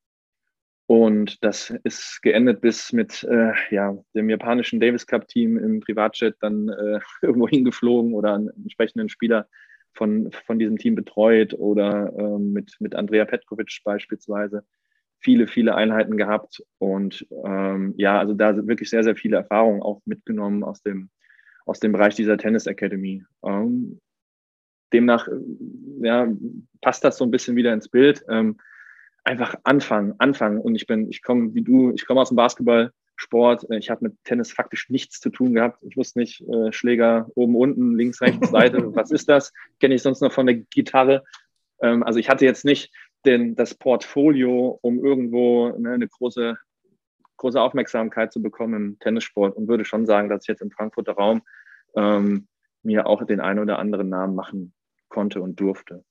Und 0.87 1.43
das 1.43 1.71
ist 1.83 2.21
geendet 2.23 2.61
bis 2.61 2.93
mit 2.93 3.25
äh, 3.25 3.53
ja, 3.71 3.97
dem 4.15 4.31
japanischen 4.31 4.79
Davis 4.79 5.07
Cup 5.07 5.27
Team 5.27 5.57
im 5.57 5.81
Privatjet 5.81 6.37
dann 6.41 6.69
äh, 6.69 7.01
irgendwo 7.23 7.49
hingeflogen 7.49 8.15
oder 8.15 8.35
einen 8.35 8.49
entsprechenden 8.51 9.09
Spieler 9.09 9.49
von, 9.93 10.31
von 10.47 10.59
diesem 10.59 10.79
Team 10.79 10.95
betreut 10.95 11.55
oder 11.55 12.13
ähm, 12.19 12.53
mit, 12.53 12.77
mit 12.81 12.95
Andrea 12.95 13.25
Petkovic 13.25 13.81
beispielsweise 13.85 14.65
viele, 15.19 15.47
viele 15.47 15.75
Einheiten 15.75 16.17
gehabt 16.17 16.63
und 16.79 17.27
ähm, 17.45 17.95
ja, 17.97 18.19
also 18.19 18.35
da 18.35 18.55
sind 18.55 18.69
wirklich 18.69 18.91
sehr, 18.91 19.03
sehr 19.03 19.17
viele 19.17 19.39
Erfahrungen 19.39 19.83
auch 19.83 20.03
mitgenommen 20.05 20.63
aus 20.63 20.83
dem, 20.83 21.09
aus 21.65 21.81
dem 21.81 21.93
Bereich 21.93 22.15
dieser 22.15 22.37
Tennis 22.37 22.67
Academy. 22.67 23.25
Ähm, 23.43 23.99
demnach 24.93 25.29
ja, 26.01 26.29
passt 26.81 27.05
das 27.05 27.17
so 27.17 27.25
ein 27.25 27.31
bisschen 27.31 27.57
wieder 27.57 27.73
ins 27.73 27.89
Bild. 27.89 28.25
Ähm, 28.29 28.59
einfach 29.25 29.57
anfangen, 29.65 30.15
anfangen. 30.19 30.59
Und 30.61 30.77
ich 30.77 30.87
bin, 30.87 31.11
ich 31.11 31.23
komme 31.23 31.53
wie 31.55 31.63
du, 31.63 31.93
ich 31.93 32.07
komme 32.07 32.21
aus 32.21 32.29
dem 32.29 32.37
Basketballsport. 32.37 33.67
Ich 33.71 33.91
habe 33.91 34.05
mit 34.05 34.25
Tennis 34.25 34.53
faktisch 34.53 34.89
nichts 34.89 35.21
zu 35.21 35.31
tun 35.31 35.55
gehabt. 35.55 35.83
Ich 35.83 35.97
wusste 35.97 36.21
nicht, 36.21 36.43
äh, 36.49 36.73
Schläger 36.73 37.29
oben, 37.35 37.57
unten, 37.57 37.97
links, 37.97 38.21
rechts, 38.21 38.51
Seite, 38.51 38.79
was 38.95 39.11
ist 39.11 39.29
das? 39.29 39.53
Kenne 39.81 39.97
ich 39.97 40.03
sonst 40.03 40.21
noch 40.21 40.33
von 40.33 40.47
der 40.47 40.57
Gitarre. 40.57 41.25
Ähm, 41.81 42.05
also 42.05 42.21
ich 42.21 42.29
hatte 42.29 42.45
jetzt 42.45 42.65
nicht 42.65 42.93
den, 43.25 43.57
das 43.57 43.75
Portfolio, 43.75 44.79
um 44.81 45.05
irgendwo 45.05 45.71
ne, 45.77 45.93
eine 45.93 46.07
große, 46.07 46.57
große 47.37 47.61
Aufmerksamkeit 47.61 48.33
zu 48.33 48.41
bekommen 48.41 48.75
im 48.75 48.99
Tennissport 49.01 49.57
und 49.57 49.67
würde 49.67 49.85
schon 49.85 50.07
sagen, 50.07 50.29
dass 50.29 50.45
ich 50.45 50.49
jetzt 50.49 50.63
im 50.63 50.71
Frankfurter 50.71 51.13
Raum 51.13 51.43
ähm, 51.97 52.47
mir 52.87 53.07
auch 53.07 53.25
den 53.25 53.41
einen 53.41 53.59
oder 53.59 53.79
anderen 53.79 54.09
Namen 54.09 54.35
machen 54.35 54.73
konnte 55.09 55.43
und 55.43 55.61
durfte. 55.61 56.05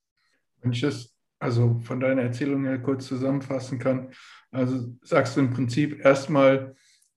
Wenn 0.60 0.72
ich 0.72 0.80
das 0.80 1.16
also 1.38 1.80
von 1.84 2.00
deiner 2.00 2.22
Erzählung 2.22 2.64
her 2.64 2.78
kurz 2.78 3.06
zusammenfassen 3.06 3.78
kann. 3.78 4.10
Also 4.50 4.94
sagst 5.02 5.36
du 5.36 5.40
im 5.40 5.50
Prinzip 5.50 6.04
erstmal 6.04 6.74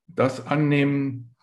das 0.08 0.46
annehmen, 0.46 1.36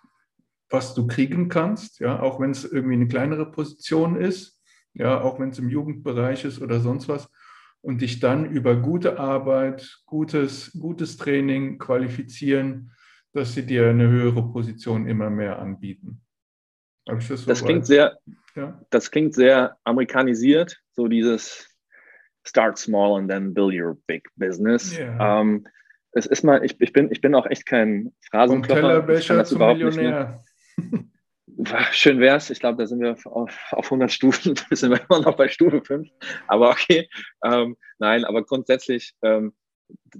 was 0.68 0.94
du 0.94 1.07
kriegen 1.07 1.48
kannst, 1.48 2.00
ja, 2.00 2.20
auch 2.20 2.40
wenn 2.40 2.50
es 2.50 2.64
irgendwie 2.64 2.94
eine 2.94 3.09
kleinere 3.09 3.50
Position 3.50 4.16
ist, 4.16 4.61
ja, 4.94 5.20
auch 5.20 5.38
wenn 5.38 5.50
es 5.50 5.59
im 5.59 5.68
Jugendbereich 5.68 6.44
ist 6.44 6.61
oder 6.61 6.81
sonst 6.81 7.09
was, 7.09 7.31
und 7.83 8.02
dich 8.02 8.18
dann 8.18 8.50
über 8.50 8.74
gute 8.76 9.18
Arbeit, 9.20 10.02
gutes, 10.07 10.72
gutes 10.79 11.16
Training 11.16 11.79
qualifizieren, 11.79 12.90
dass 13.33 13.55
sie 13.55 13.64
dir 13.64 13.88
eine 13.88 14.09
höhere 14.09 14.50
Position 14.50 15.07
immer 15.07 15.31
mehr 15.31 15.61
anbieten. 15.61 16.20
Das, 17.07 17.27
so 17.29 17.47
das 17.47 17.64
klingt 17.64 17.87
sehr, 17.87 18.19
ja? 18.55 18.81
das 18.90 19.11
klingt 19.11 19.35
sehr 19.35 19.77
amerikanisiert, 19.85 20.81
so 20.92 21.09
dieses 21.09 21.69
start 22.45 22.79
small 22.79 23.19
and 23.19 23.29
then 23.29 23.55
build 23.55 23.75
your 23.75 23.97
big 24.07 24.29
business. 24.37 24.97
Yeah. 24.97 25.40
Ähm, 25.40 25.66
es 26.12 26.27
ist 26.27 26.42
mal, 26.45 26.64
ich, 26.64 26.81
ich, 26.81 26.92
bin, 26.92 27.11
ich 27.11 27.21
bin 27.21 27.35
auch 27.35 27.47
echt 27.47 27.66
kein 27.66 28.12
Phrasenklopfer. 28.31 28.81
Tellerbecher 28.81 29.45
zum 29.45 29.59
Millionär. 29.59 30.42
Schön 31.92 32.21
wär's. 32.21 32.51
Ich 32.51 32.61
glaube, 32.61 32.79
da 32.79 32.87
sind 32.87 33.01
wir 33.01 33.16
auf, 33.25 33.73
auf 33.73 33.85
100 33.87 34.11
Stufen, 34.11 34.55
da 34.71 34.77
sind 34.77 34.90
wir 34.90 35.01
immer 35.09 35.21
noch 35.21 35.37
bei 35.37 35.49
Stufe 35.49 35.83
5. 35.83 36.09
Aber 36.49 36.71
okay. 36.71 37.09
Ähm, 37.45 37.77
nein, 37.99 38.25
aber 38.25 38.45
grundsätzlich, 38.45 39.14
ähm, 39.23 39.55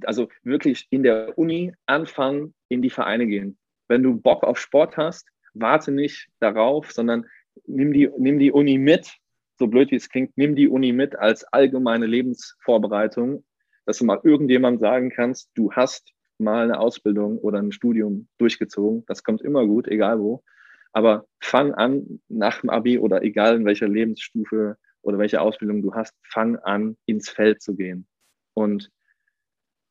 also 0.05 0.29
wirklich 0.42 0.87
in 0.90 1.03
der 1.03 1.37
Uni 1.38 1.72
anfangen, 1.87 2.55
in 2.68 2.83
die 2.83 2.90
Vereine 2.90 3.27
gehen. 3.27 3.59
Wenn 3.88 4.03
du 4.03 4.20
Bock 4.20 4.44
auf 4.44 4.59
Sport 4.59 4.96
hast, 4.96 5.29
warte 5.60 5.92
nicht 5.92 6.28
darauf, 6.40 6.92
sondern 6.92 7.26
nimm 7.66 7.92
die, 7.92 8.10
nimm 8.18 8.38
die 8.38 8.52
Uni 8.52 8.78
mit 8.78 9.18
so 9.58 9.66
blöd 9.66 9.90
wie 9.90 9.96
es 9.96 10.08
klingt, 10.08 10.36
nimm 10.36 10.54
die 10.54 10.68
Uni 10.68 10.92
mit 10.92 11.16
als 11.16 11.44
allgemeine 11.44 12.06
Lebensvorbereitung, 12.06 13.44
dass 13.86 13.98
du 13.98 14.04
mal 14.04 14.20
irgendjemand 14.22 14.80
sagen 14.80 15.10
kannst, 15.10 15.50
du 15.54 15.72
hast 15.72 16.12
mal 16.38 16.64
eine 16.64 16.78
Ausbildung 16.78 17.38
oder 17.38 17.58
ein 17.58 17.72
Studium 17.72 18.28
durchgezogen. 18.38 19.04
Das 19.06 19.22
kommt 19.22 19.40
immer 19.40 19.66
gut, 19.66 19.88
egal 19.88 20.20
wo. 20.20 20.42
Aber 20.92 21.26
fang 21.40 21.72
an 21.74 22.20
nach 22.28 22.60
dem 22.60 22.70
Abi 22.70 22.98
oder 22.98 23.22
egal 23.22 23.56
in 23.56 23.64
welcher 23.64 23.88
Lebensstufe 23.88 24.76
oder 25.02 25.18
welche 25.18 25.40
Ausbildung 25.40 25.82
du 25.82 25.94
hast, 25.94 26.14
fang 26.22 26.56
an, 26.56 26.96
ins 27.06 27.28
Feld 27.30 27.62
zu 27.62 27.76
gehen. 27.76 28.06
Und 28.54 28.90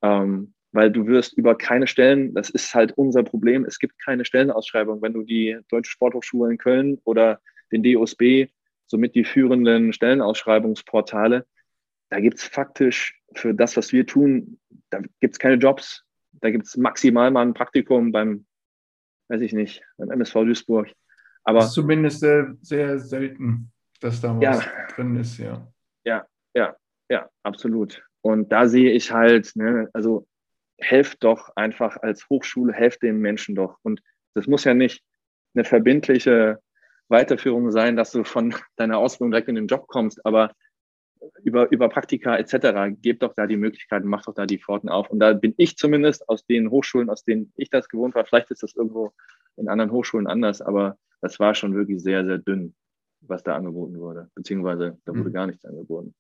ähm, 0.02 0.55
weil 0.76 0.92
du 0.92 1.08
wirst 1.08 1.34
über 1.38 1.58
keine 1.58 1.88
Stellen, 1.88 2.34
das 2.34 2.50
ist 2.50 2.76
halt 2.76 2.92
unser 2.98 3.24
Problem, 3.24 3.66
es 3.66 3.80
gibt 3.80 3.98
keine 4.04 4.26
Stellenausschreibung. 4.26 5.02
Wenn 5.02 5.14
du 5.14 5.24
die 5.24 5.58
Deutsche 5.70 5.92
Sporthochschule 5.92 6.52
in 6.52 6.58
Köln 6.58 7.00
oder 7.06 7.40
den 7.72 7.82
DOSB 7.82 8.48
somit 8.88 9.16
die 9.16 9.24
führenden 9.24 9.94
Stellenausschreibungsportale. 9.94 11.46
Da 12.10 12.20
gibt 12.20 12.38
es 12.38 12.44
faktisch 12.44 13.20
für 13.34 13.54
das, 13.54 13.76
was 13.78 13.92
wir 13.92 14.06
tun, 14.06 14.60
da 14.90 15.00
gibt 15.20 15.36
es 15.36 15.40
keine 15.40 15.56
Jobs. 15.56 16.04
Da 16.34 16.52
gibt 16.52 16.66
es 16.66 16.78
maximal 16.78 17.32
mal 17.32 17.42
ein 17.42 17.54
Praktikum 17.54 18.12
beim, 18.12 18.46
weiß 19.30 19.42
ich 19.42 19.54
nicht, 19.54 19.84
beim 19.98 20.12
MSV 20.12 20.34
Duisburg. 20.34 20.92
Aber 21.44 21.60
das 21.60 21.70
ist 21.70 21.74
zumindest 21.74 22.20
sehr, 22.20 22.56
sehr 22.62 23.00
selten, 23.00 23.72
dass 24.02 24.22
da 24.22 24.36
was 24.36 24.44
ja, 24.44 24.88
drin 24.94 25.16
ist, 25.16 25.38
ja. 25.38 25.68
Ja, 26.04 26.26
ja, 26.54 26.76
ja, 27.10 27.30
absolut. 27.44 28.04
Und 28.22 28.52
da 28.52 28.68
sehe 28.68 28.92
ich 28.92 29.12
halt, 29.12 29.56
ne, 29.56 29.90
also 29.94 30.28
helft 30.78 31.24
doch 31.24 31.50
einfach 31.56 31.98
als 31.98 32.30
Hochschule, 32.30 32.74
helft 32.74 33.02
den 33.04 33.20
Menschen 33.20 33.56
doch. 33.56 33.78
Und 33.84 34.02
das 34.34 34.48
muss 34.48 34.64
ja 34.64 34.74
nicht 34.74 35.04
eine 35.54 35.64
verbindliche 35.64 36.60
Weiterführung 37.08 37.72
sein, 37.72 37.96
dass 37.96 38.12
du 38.12 38.24
von 38.24 38.54
deiner 38.76 38.98
Ausbildung 38.98 39.32
direkt 39.32 39.50
in 39.50 39.56
den 39.56 39.68
Job 39.68 39.88
kommst, 39.88 40.26
aber 40.26 40.52
über, 41.44 41.72
über 41.72 41.90
Praktika 41.90 42.38
etc. 42.38 42.96
gebt 43.02 43.24
doch 43.24 43.34
da 43.36 43.48
die 43.48 43.58
Möglichkeiten, 43.58 44.08
macht 44.08 44.28
doch 44.28 44.34
da 44.34 44.46
die 44.46 44.60
Pforten 44.60 44.90
auf. 44.90 45.10
Und 45.10 45.20
da 45.20 45.34
bin 45.34 45.54
ich 45.58 45.78
zumindest 45.78 46.28
aus 46.30 46.46
den 46.46 46.70
Hochschulen, 46.70 47.10
aus 47.10 47.24
denen 47.24 47.52
ich 47.56 47.70
das 47.70 47.90
gewohnt 47.90 48.16
war, 48.16 48.26
vielleicht 48.26 48.52
ist 48.52 48.64
das 48.64 48.76
irgendwo 48.76 49.14
in 49.58 49.70
anderen 49.70 49.92
Hochschulen 49.92 50.28
anders, 50.28 50.62
aber 50.62 50.98
das 51.22 51.40
war 51.40 51.56
schon 51.56 51.74
wirklich 51.76 52.02
sehr, 52.02 52.26
sehr 52.26 52.38
dünn, 52.38 52.76
was 53.22 53.44
da 53.44 53.56
angeboten 53.56 54.00
wurde, 54.00 54.30
beziehungsweise 54.36 55.00
da 55.06 55.14
wurde 55.14 55.30
mhm. 55.30 55.34
gar 55.34 55.48
nichts 55.48 55.66
angeboten. 55.66 56.14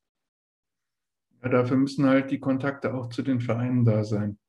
Ja, 1.44 1.50
dafür 1.50 1.78
müssen 1.78 2.06
halt 2.08 2.32
die 2.32 2.39
Kontakte 2.39 2.94
auch 2.94 3.10
zu 3.10 3.22
den 3.22 3.39
Vereinen 3.39 3.86
da 3.86 4.04
sein. 4.04 4.39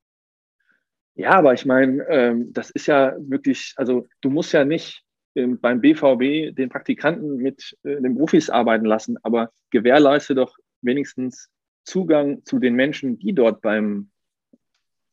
Ja, 1.16 1.31
aber 1.31 1.55
ich 1.55 1.64
meine, 1.64 2.05
ähm, 2.09 2.52
das 2.52 2.70
ist 2.70 2.87
ja 2.87 3.14
wirklich, 3.18 3.72
also 3.76 4.07
du 4.20 4.31
musst 4.31 4.52
ja 4.52 4.64
nicht 4.64 5.02
beim 5.35 5.81
BVB 5.81 6.55
den 6.57 6.68
Praktikanten 6.68 7.37
mit 7.37 7.76
äh, 7.83 8.00
den 8.00 8.16
Profis 8.16 8.48
arbeiten 8.48 8.87
lassen, 8.87 9.18
aber 9.22 9.50
gewährleiste 9.70 10.35
doch 10.35 10.57
wenigstens 10.81 11.50
Zugang 11.85 12.44
zu 12.44 12.59
den 12.59 12.74
Menschen, 12.74 13.18
die 13.18 13.35
dort 13.35 13.61
beim 13.61 14.11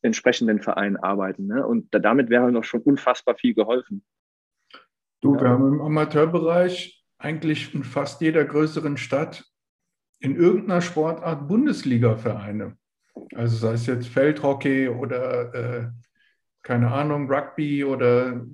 entsprechenden 0.01 0.61
Verein 0.61 0.97
arbeiten. 0.97 1.47
Ne? 1.47 1.65
Und 1.65 1.87
damit 1.91 2.29
wäre 2.29 2.51
noch 2.51 2.63
schon 2.63 2.81
unfassbar 2.81 3.35
viel 3.35 3.53
geholfen. 3.53 4.03
Du, 5.21 5.35
ja. 5.35 5.41
wir 5.41 5.49
haben 5.49 5.73
im 5.73 5.81
Amateurbereich 5.81 7.03
eigentlich 7.17 7.73
in 7.73 7.83
fast 7.83 8.21
jeder 8.21 8.43
größeren 8.43 8.97
Stadt 8.97 9.45
in 10.19 10.35
irgendeiner 10.35 10.81
Sportart 10.81 11.47
Bundesliga-Vereine. 11.47 12.77
Also 13.35 13.57
sei 13.57 13.73
es 13.73 13.85
jetzt 13.85 14.07
Feldhockey 14.07 14.89
oder 14.89 15.53
äh, 15.53 15.87
keine 16.61 16.91
Ahnung, 16.91 17.31
Rugby 17.31 17.83
oder 17.83 18.45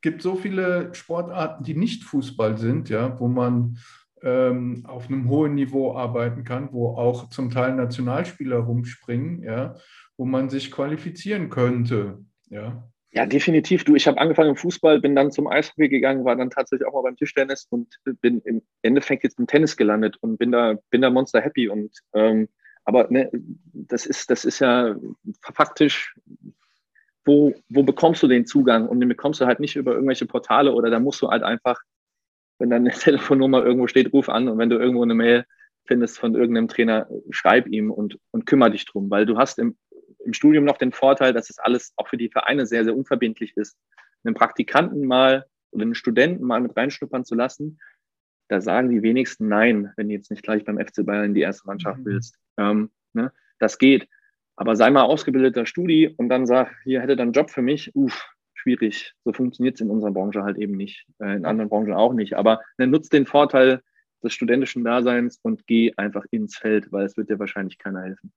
gibt 0.00 0.20
so 0.20 0.34
viele 0.34 0.94
Sportarten, 0.94 1.64
die 1.64 1.74
nicht 1.74 2.04
Fußball 2.04 2.58
sind, 2.58 2.90
ja, 2.90 3.18
wo 3.18 3.28
man 3.28 3.78
ähm, 4.22 4.84
auf 4.86 5.08
einem 5.08 5.28
hohen 5.28 5.54
Niveau 5.54 5.96
arbeiten 5.96 6.44
kann, 6.44 6.72
wo 6.72 6.88
auch 6.88 7.30
zum 7.30 7.50
Teil 7.50 7.74
Nationalspieler 7.74 8.58
rumspringen, 8.58 9.42
ja, 9.42 9.76
wo 10.16 10.24
man 10.24 10.50
sich 10.50 10.70
qualifizieren 10.70 11.48
könnte, 11.48 12.18
ja. 12.50 12.88
Ja, 13.12 13.26
definitiv. 13.26 13.84
Du, 13.84 13.94
ich 13.94 14.08
habe 14.08 14.18
angefangen 14.18 14.50
im 14.50 14.56
Fußball, 14.56 15.00
bin 15.00 15.14
dann 15.14 15.30
zum 15.30 15.46
Eishockey 15.46 15.88
gegangen, 15.88 16.24
war 16.24 16.34
dann 16.34 16.50
tatsächlich 16.50 16.88
auch 16.88 16.94
mal 16.94 17.02
beim 17.02 17.16
Tischtennis 17.16 17.64
und 17.70 17.96
bin 18.20 18.40
im 18.40 18.60
Endeffekt 18.82 19.22
jetzt 19.22 19.38
im 19.38 19.46
Tennis 19.46 19.76
gelandet 19.76 20.16
und 20.20 20.36
bin 20.36 20.50
da, 20.50 20.74
bin 20.90 21.00
da 21.00 21.10
monster 21.10 21.40
happy. 21.40 21.68
Und 21.68 21.96
ähm, 22.12 22.48
aber 22.84 23.08
ne, 23.10 23.30
das 23.72 24.06
ist, 24.06 24.30
das 24.30 24.44
ist 24.44 24.58
ja 24.60 24.96
faktisch, 25.40 26.14
wo, 27.24 27.54
wo 27.68 27.82
bekommst 27.82 28.22
du 28.22 28.28
den 28.28 28.46
Zugang? 28.46 28.86
Und 28.86 29.00
den 29.00 29.08
bekommst 29.08 29.40
du 29.40 29.46
halt 29.46 29.60
nicht 29.60 29.76
über 29.76 29.94
irgendwelche 29.94 30.26
Portale 30.26 30.72
oder 30.72 30.90
da 30.90 31.00
musst 31.00 31.22
du 31.22 31.28
halt 31.28 31.42
einfach, 31.42 31.80
wenn 32.58 32.70
deine 32.70 32.90
Telefonnummer 32.92 33.64
irgendwo 33.64 33.86
steht, 33.86 34.12
ruf 34.12 34.28
an 34.28 34.48
und 34.48 34.58
wenn 34.58 34.70
du 34.70 34.78
irgendwo 34.78 35.02
eine 35.02 35.14
Mail 35.14 35.44
findest 35.86 36.18
von 36.18 36.34
irgendeinem 36.34 36.68
Trainer, 36.68 37.08
schreib 37.30 37.66
ihm 37.66 37.90
und, 37.90 38.18
und 38.30 38.46
kümmere 38.46 38.70
dich 38.70 38.86
drum, 38.86 39.10
weil 39.10 39.26
du 39.26 39.36
hast 39.36 39.58
im, 39.58 39.76
im 40.24 40.32
Studium 40.32 40.64
noch 40.64 40.78
den 40.78 40.92
Vorteil, 40.92 41.32
dass 41.32 41.50
es 41.50 41.58
alles 41.58 41.92
auch 41.96 42.08
für 42.08 42.16
die 42.16 42.30
Vereine 42.30 42.66
sehr, 42.66 42.84
sehr 42.84 42.96
unverbindlich 42.96 43.56
ist. 43.56 43.76
Einen 44.24 44.34
Praktikanten 44.34 45.06
mal 45.06 45.46
oder 45.72 45.82
einen 45.82 45.94
Studenten 45.94 46.44
mal 46.44 46.60
mit 46.60 46.76
reinschnuppern 46.76 47.24
zu 47.24 47.34
lassen, 47.34 47.78
da 48.48 48.60
sagen 48.60 48.90
die 48.90 49.02
wenigsten 49.02 49.48
Nein, 49.48 49.92
wenn 49.96 50.08
du 50.08 50.14
jetzt 50.14 50.30
nicht 50.30 50.42
gleich 50.42 50.64
beim 50.64 50.78
FC 50.78 51.04
Bayern 51.04 51.26
in 51.26 51.34
die 51.34 51.40
erste 51.40 51.66
Mannschaft 51.66 52.00
mhm. 52.00 52.04
willst. 52.04 52.38
Ähm, 52.56 52.90
ne? 53.12 53.32
Das 53.58 53.78
geht. 53.78 54.08
Aber 54.56 54.76
sei 54.76 54.90
mal 54.90 55.02
ausgebildeter 55.02 55.66
Studi 55.66 56.08
und 56.16 56.28
dann 56.28 56.46
sag, 56.46 56.70
hier 56.84 57.00
hätte 57.00 57.16
dann 57.16 57.32
Job 57.32 57.50
für 57.50 57.62
mich, 57.62 57.94
uff, 57.94 58.24
schwierig. 58.54 59.14
So 59.24 59.32
funktioniert 59.32 59.76
es 59.76 59.80
in 59.80 59.90
unserer 59.90 60.12
Branche 60.12 60.42
halt 60.42 60.58
eben 60.58 60.76
nicht. 60.76 61.06
Äh, 61.18 61.36
in 61.36 61.44
anderen 61.44 61.70
Branchen 61.70 61.92
auch 61.92 62.12
nicht. 62.12 62.34
Aber 62.34 62.60
ne, 62.78 62.86
nutzt 62.86 63.12
den 63.12 63.26
Vorteil 63.26 63.80
des 64.22 64.32
studentischen 64.32 64.84
Daseins 64.84 65.38
und 65.42 65.66
geh 65.66 65.92
einfach 65.96 66.24
ins 66.30 66.56
Feld, 66.56 66.90
weil 66.92 67.04
es 67.04 67.16
wird 67.16 67.30
dir 67.30 67.38
wahrscheinlich 67.38 67.78
keiner 67.78 68.02
helfen. 68.02 68.32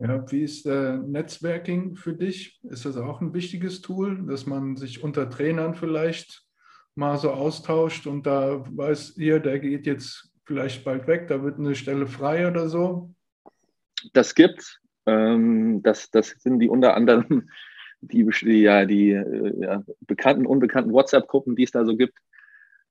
Ja, 0.00 0.30
wie 0.30 0.42
ist 0.42 0.66
äh, 0.66 0.96
Netzwerking 0.96 1.94
für 1.94 2.14
dich? 2.14 2.60
Ist 2.64 2.84
das 2.84 2.96
auch 2.96 3.20
ein 3.20 3.32
wichtiges 3.32 3.80
Tool, 3.80 4.26
dass 4.26 4.44
man 4.44 4.76
sich 4.76 5.04
unter 5.04 5.30
Trainern 5.30 5.74
vielleicht 5.74 6.44
mal 6.96 7.16
so 7.16 7.30
austauscht 7.30 8.06
und 8.06 8.26
da 8.26 8.64
weiß 8.76 9.16
ihr, 9.16 9.40
der 9.40 9.58
geht 9.58 9.86
jetzt 9.86 10.30
vielleicht 10.44 10.84
bald 10.84 11.06
weg, 11.06 11.28
da 11.28 11.42
wird 11.42 11.58
eine 11.58 11.74
Stelle 11.74 12.06
frei 12.06 12.48
oder 12.48 12.68
so? 12.68 13.10
Das 14.12 14.34
gibt 14.34 14.80
ähm, 15.06 15.82
das, 15.82 16.10
das 16.10 16.30
sind 16.38 16.60
die 16.60 16.68
unter 16.68 16.94
anderem 16.94 17.48
die, 18.00 18.26
ja, 18.62 18.84
die 18.84 19.10
äh, 19.10 19.60
ja, 19.60 19.82
bekannten, 20.00 20.46
unbekannten 20.46 20.92
WhatsApp-Gruppen, 20.92 21.56
die 21.56 21.64
es 21.64 21.70
da 21.70 21.84
so 21.84 21.96
gibt. 21.96 22.18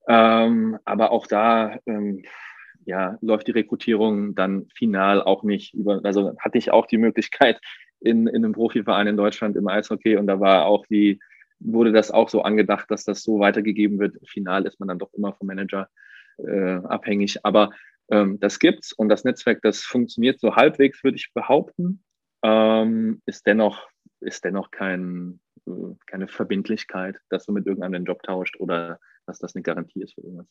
Ähm, 0.08 0.78
aber 0.84 1.12
auch 1.12 1.26
da 1.26 1.78
ähm, 1.86 2.24
ja, 2.84 3.16
läuft 3.22 3.46
die 3.46 3.52
Rekrutierung 3.52 4.34
dann 4.34 4.66
final 4.74 5.22
auch 5.22 5.42
nicht 5.42 5.72
über, 5.72 6.00
also 6.04 6.36
hatte 6.38 6.58
ich 6.58 6.70
auch 6.70 6.86
die 6.86 6.98
Möglichkeit 6.98 7.58
in, 8.00 8.26
in 8.26 8.44
einem 8.44 8.52
Profiverein 8.52 9.06
in 9.06 9.16
Deutschland 9.16 9.56
im 9.56 9.66
Eishockey 9.66 10.16
und 10.16 10.26
da 10.26 10.40
war 10.40 10.66
auch 10.66 10.84
die, 10.86 11.20
wurde 11.64 11.92
das 11.92 12.10
auch 12.10 12.28
so 12.28 12.42
angedacht, 12.42 12.90
dass 12.90 13.04
das 13.04 13.22
so 13.22 13.40
weitergegeben 13.40 13.98
wird. 13.98 14.16
Final 14.28 14.66
ist 14.66 14.78
man 14.78 14.88
dann 14.88 14.98
doch 14.98 15.12
immer 15.14 15.32
vom 15.32 15.46
Manager 15.46 15.88
äh, 16.38 16.76
abhängig. 16.84 17.44
Aber 17.44 17.70
ähm, 18.10 18.38
das 18.40 18.58
gibt's 18.58 18.92
und 18.92 19.08
das 19.08 19.24
Netzwerk, 19.24 19.62
das 19.62 19.80
funktioniert 19.80 20.40
so 20.40 20.56
halbwegs, 20.56 21.02
würde 21.02 21.16
ich 21.16 21.32
behaupten, 21.32 22.04
ähm, 22.42 23.22
ist 23.26 23.46
dennoch, 23.46 23.88
ist 24.20 24.44
dennoch 24.44 24.70
kein, 24.70 25.40
äh, 25.66 25.94
keine 26.06 26.28
Verbindlichkeit, 26.28 27.16
dass 27.30 27.46
du 27.46 27.52
mit 27.52 27.66
irgendeinem 27.66 27.92
den 27.92 28.04
Job 28.04 28.22
tauscht 28.22 28.56
oder 28.58 28.98
dass 29.26 29.38
das 29.38 29.54
eine 29.54 29.62
Garantie 29.62 30.02
ist 30.02 30.14
für 30.14 30.22
irgendwas. 30.22 30.46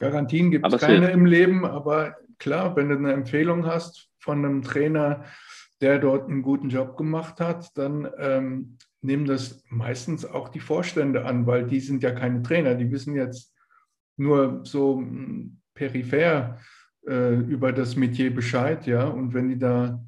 Garantien 0.00 0.50
gibt 0.50 0.66
es 0.66 0.80
keine 0.80 1.10
im 1.10 1.26
Leben, 1.26 1.64
aber 1.64 2.16
klar, 2.38 2.76
wenn 2.76 2.88
du 2.88 2.96
eine 2.96 3.12
Empfehlung 3.12 3.66
hast 3.66 4.08
von 4.18 4.44
einem 4.44 4.62
Trainer, 4.62 5.24
der 5.80 5.98
dort 5.98 6.28
einen 6.28 6.42
guten 6.42 6.68
Job 6.68 6.96
gemacht 6.96 7.40
hat, 7.40 7.76
dann 7.76 8.08
ähm, 8.18 8.78
nehmen 9.00 9.26
das 9.26 9.62
meistens 9.68 10.24
auch 10.24 10.48
die 10.48 10.60
Vorstände 10.60 11.24
an, 11.24 11.46
weil 11.46 11.66
die 11.66 11.80
sind 11.80 12.02
ja 12.02 12.10
keine 12.10 12.42
Trainer, 12.42 12.74
die 12.74 12.90
wissen 12.90 13.14
jetzt 13.14 13.54
nur 14.16 14.60
so 14.64 14.98
hm, 14.98 15.60
peripher 15.74 16.58
äh, 17.06 17.34
über 17.34 17.72
das 17.72 17.96
Metier 17.96 18.34
Bescheid, 18.34 18.86
ja, 18.86 19.06
und 19.06 19.34
wenn 19.34 19.48
die 19.48 19.58
da 19.58 20.04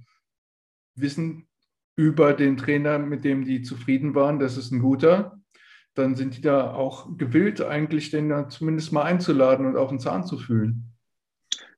wissen 0.96 1.48
über 1.96 2.33
den 2.33 2.57
Trainer, 2.57 2.98
mit 2.98 3.24
dem 3.24 3.44
die 3.44 3.62
zufrieden 3.62 4.14
waren, 4.14 4.38
das 4.38 4.57
ist 4.57 4.72
ein 4.72 4.81
guter, 4.81 5.38
dann 5.94 6.14
sind 6.14 6.37
die 6.37 6.40
da 6.40 6.72
auch 6.72 7.16
gewillt, 7.16 7.61
eigentlich 7.61 8.11
den 8.11 8.29
da 8.29 8.48
zumindest 8.48 8.92
mal 8.92 9.03
einzuladen 9.03 9.66
und 9.66 9.76
auf 9.76 9.90
den 9.90 9.98
Zahn 9.98 10.24
zu 10.24 10.38
fühlen. 10.38 10.92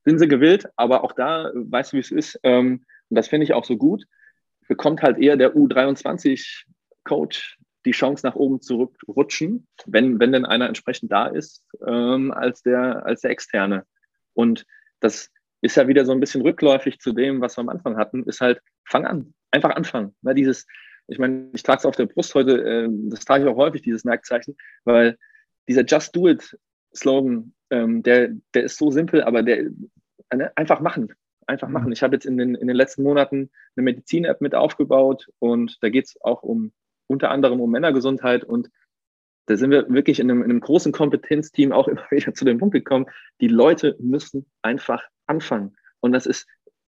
Sind 0.04 0.18
sie 0.18 0.28
gewillt, 0.28 0.68
aber 0.76 1.04
auch 1.04 1.12
da, 1.12 1.50
weißt 1.54 1.92
du, 1.92 1.96
wie 1.96 2.00
es 2.00 2.10
ist, 2.10 2.40
ähm, 2.42 2.84
und 3.08 3.16
das 3.16 3.28
finde 3.28 3.44
ich 3.44 3.52
auch 3.52 3.64
so 3.64 3.76
gut, 3.76 4.04
bekommt 4.68 5.02
halt 5.02 5.18
eher 5.18 5.36
der 5.36 5.54
U23-Coach 7.04 7.58
die 7.84 7.92
Chance, 7.92 8.24
nach 8.24 8.36
oben 8.36 8.60
zu 8.60 8.92
rutschen, 9.08 9.66
wenn, 9.86 10.20
wenn 10.20 10.32
denn 10.32 10.44
einer 10.44 10.68
entsprechend 10.68 11.10
da 11.10 11.26
ist, 11.26 11.64
ähm, 11.84 12.30
als, 12.30 12.62
der, 12.62 13.04
als 13.04 13.22
der 13.22 13.30
Externe. 13.30 13.86
Und 14.34 14.66
das 15.00 15.30
ist 15.62 15.76
ja 15.76 15.88
wieder 15.88 16.04
so 16.04 16.12
ein 16.12 16.20
bisschen 16.20 16.42
rückläufig 16.42 17.00
zu 17.00 17.12
dem, 17.12 17.40
was 17.40 17.56
wir 17.56 17.62
am 17.62 17.68
Anfang 17.68 17.96
hatten, 17.96 18.24
ist 18.24 18.40
halt, 18.40 18.60
fang 18.84 19.04
an, 19.04 19.34
einfach 19.50 19.70
anfangen. 19.70 20.14
Weil 20.22 20.34
dieses, 20.34 20.66
ich 21.08 21.18
meine, 21.18 21.50
ich 21.54 21.62
trage 21.62 21.80
es 21.80 21.86
auf 21.86 21.96
der 21.96 22.06
Brust 22.06 22.34
heute, 22.34 22.62
äh, 22.62 22.88
das 23.10 23.24
trage 23.24 23.44
ich 23.44 23.50
auch 23.50 23.56
häufig, 23.56 23.82
dieses 23.82 24.04
Merkzeichen, 24.04 24.56
weil 24.84 25.18
dieser 25.68 25.84
Just 25.84 26.14
Do 26.14 26.28
It 26.28 26.56
Slogan, 26.94 27.54
ähm, 27.70 28.02
der, 28.02 28.30
der 28.54 28.64
ist 28.64 28.78
so 28.78 28.90
simpel, 28.90 29.22
aber 29.22 29.42
der 29.42 29.70
äh, 30.30 30.48
einfach 30.54 30.80
machen. 30.80 31.12
Einfach 31.46 31.68
mhm. 31.68 31.74
machen. 31.74 31.92
Ich 31.92 32.02
habe 32.02 32.14
jetzt 32.14 32.26
in 32.26 32.36
den, 32.36 32.54
in 32.54 32.68
den 32.68 32.76
letzten 32.76 33.02
Monaten 33.02 33.50
eine 33.76 33.84
Medizin-App 33.84 34.40
mit 34.40 34.54
aufgebaut 34.54 35.28
und 35.38 35.78
da 35.80 35.88
geht 35.88 36.06
es 36.06 36.20
auch 36.20 36.42
um 36.42 36.72
unter 37.06 37.30
anderem 37.30 37.60
um 37.60 37.70
Männergesundheit 37.70 38.44
und 38.44 38.70
da 39.46 39.56
sind 39.56 39.70
wir 39.70 39.88
wirklich 39.88 40.20
in 40.20 40.30
einem, 40.30 40.42
in 40.42 40.50
einem 40.50 40.60
großen 40.60 40.92
Kompetenzteam 40.92 41.72
auch 41.72 41.88
immer 41.88 42.06
wieder 42.10 42.34
zu 42.34 42.44
dem 42.44 42.58
Punkt 42.58 42.74
gekommen, 42.74 43.06
die 43.40 43.48
Leute 43.48 43.96
müssen 44.00 44.46
einfach 44.62 45.02
anfangen. 45.26 45.76
Und 46.00 46.12
das 46.12 46.26
ist 46.26 46.46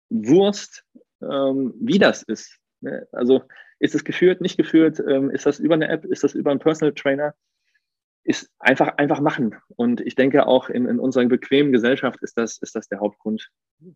Wurst, 0.10 0.84
ähm, 1.22 1.74
wie 1.80 2.00
das 2.00 2.24
ist. 2.24 2.58
Ne? 2.82 3.08
Also 3.12 3.44
ist 3.80 3.96
es 3.96 4.04
geführt, 4.04 4.42
nicht 4.42 4.58
geführt, 4.58 5.02
ähm, 5.08 5.30
ist 5.30 5.46
das 5.46 5.60
über 5.60 5.76
eine 5.76 5.88
App, 5.90 6.06
ist 6.06 6.24
das 6.24 6.34
über 6.34 6.52
einen 6.52 6.60
Personal 6.60 6.94
Trainer? 6.94 7.34
Ist 8.24 8.52
einfach, 8.60 8.98
einfach 8.98 9.22
machen. 9.22 9.56
Und 9.76 10.02
ich 10.02 10.16
denke 10.16 10.46
auch 10.46 10.70
in, 10.70 10.86
in 10.86 11.00
unserer 11.00 11.26
bequemen 11.26 11.72
Gesellschaft 11.72 12.22
ist 12.22 12.38
das, 12.38 12.58
ist 12.58 12.76
das 12.76 12.88
der 12.88 13.00
Hauptgrund 13.00 13.50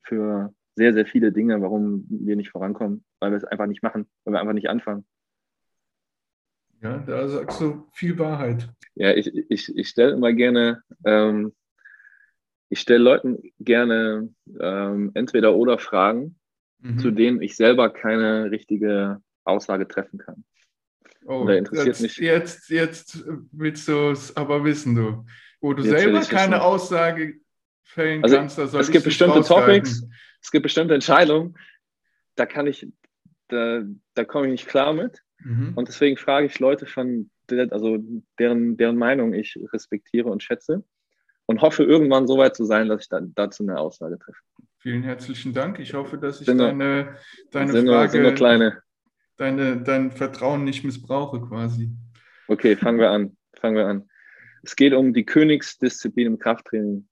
für 0.04 0.54
sehr, 0.76 0.93
sehr 0.93 1.06
viele 1.06 1.32
Dinge, 1.32 1.62
warum 1.62 2.06
wir 2.10 2.36
nicht 2.36 2.49
vorankommen, 2.49 3.04
weil 3.19 3.32
wir 3.32 3.38
es 3.38 3.43
einfach 3.43 3.67
nicht 3.67 3.84
machen, 3.84 4.08
weil 4.23 4.34
wir 4.34 4.39
einfach 4.39 4.54
nicht 4.54 4.69
anfangen. 4.69 5.06
Ja, 6.84 6.98
da 6.98 7.28
sagst 7.30 7.62
du 7.62 7.88
viel 7.93 8.19
Wahrheit. 8.19 8.67
Ja, 8.96 9.13
ich, 9.13 9.34
ich, 9.50 9.76
ich 9.76 9.88
stelle 9.88 10.12
immer 10.12 10.34
gerne, 10.34 10.84
ähm, 11.06 11.54
ich 12.69 12.82
stelle 12.82 13.04
Leuten 13.04 13.41
gerne 13.58 14.30
ähm, 14.60 15.12
entweder 15.13 15.56
oder 15.56 15.80
Fragen, 15.80 16.38
mhm. 16.80 17.00
zu 17.00 17.12
denen 17.12 17.41
ich 17.41 17.56
selber 17.56 17.89
keine 17.89 18.52
richtige 18.52 19.22
Aussage 19.46 19.88
treffen 19.88 20.19
kann. 20.19 20.43
Oh, 21.26 21.46
da 21.46 21.54
interessiert 21.54 21.88
jetzt, 21.88 22.02
mich. 22.02 22.17
Jetzt, 22.17 22.69
jetzt 22.69 23.24
willst 23.54 23.88
du 23.88 24.10
es 24.10 24.36
aber 24.36 24.65
wissen, 24.65 24.93
du. 24.93 25.26
Wo 25.62 25.74
du 25.74 25.84
selber 25.84 26.19
keine 26.19 26.56
wissen. 26.56 26.62
Aussage 26.62 27.39
fällen 27.84 28.24
also, 28.24 28.36
kannst, 28.36 28.58
da 28.58 28.67
soll 28.67 28.82
es 28.82 28.91
gibt 28.91 29.06
bestimmte 29.06 29.41
Topics, 29.41 30.06
es 30.41 30.52
gibt 30.52 30.63
bestimmte 30.63 30.93
Entscheidungen, 30.93 31.58
da 32.36 32.46
kann 32.46 32.67
ich, 32.67 32.88
da, 33.48 33.84
da 34.15 34.26
komme 34.26 34.48
ich 34.48 34.52
nicht 34.52 34.67
klar 34.67 34.91
mit. 34.91 35.22
Mhm. 35.43 35.73
Und 35.75 35.88
deswegen 35.88 36.17
frage 36.17 36.47
ich 36.47 36.60
Leute 36.60 36.86
von, 36.86 37.29
also 37.69 37.97
deren, 38.39 38.77
deren 38.77 38.97
Meinung 38.97 39.34
ich 39.34 39.60
respektiere 39.71 40.29
und 40.29 40.43
schätze 40.43 40.84
und 41.45 41.62
hoffe 41.62 41.84
irgendwann 41.84 42.27
so 42.27 42.38
weit 42.38 42.56
zu 42.56 42.65
sein, 42.65 42.88
dass 42.88 43.01
ich 43.01 43.10
dann 43.10 43.34
dazu 43.36 43.63
eine 43.63 43.77
Aussage 43.77 44.17
treffe. 44.17 44.39
Vielen 44.79 45.03
herzlichen 45.03 45.53
Dank. 45.53 45.79
Ich 45.79 45.93
hoffe, 45.93 46.17
dass 46.17 46.41
ich 46.41 46.45
sind 46.45 46.58
deine, 46.58 47.15
deine 47.51 47.71
sind 47.71 47.88
Frage, 47.88 48.21
nur, 48.21 48.34
kleine. 48.34 48.82
Deine, 49.38 49.82
dein 49.82 50.12
Vertrauen 50.12 50.63
nicht 50.63 50.84
missbrauche 50.84 51.41
quasi. 51.41 51.91
Okay, 52.47 52.75
fangen 52.75 52.99
wir 52.99 53.10
an. 53.10 53.38
Fangen 53.60 53.75
wir 53.75 53.88
an. 53.88 54.10
Es 54.62 54.75
geht 54.75 54.93
um 54.93 55.13
die 55.13 55.25
Königsdisziplin 55.25 56.27
im 56.27 56.39
Krafttraining. 56.39 57.08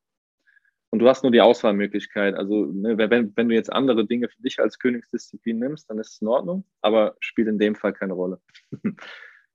Und 0.92 1.00
du 1.00 1.08
hast 1.08 1.24
nur 1.24 1.32
die 1.32 1.40
Auswahlmöglichkeit. 1.40 2.36
Also, 2.36 2.66
ne, 2.66 2.98
wenn, 2.98 3.36
wenn 3.36 3.48
du 3.48 3.56
jetzt 3.56 3.72
andere 3.72 4.06
Dinge 4.06 4.28
für 4.28 4.42
dich 4.42 4.60
als 4.60 4.78
Königsdisziplin 4.78 5.58
nimmst, 5.58 5.90
dann 5.90 5.98
ist 6.00 6.14
es 6.14 6.22
in 6.22 6.28
Ordnung, 6.28 6.66
aber 6.82 7.16
spielt 7.22 7.48
in 7.48 7.58
dem 7.58 7.76
Fall 7.76 7.94
keine 7.94 8.14
Rolle. 8.14 8.42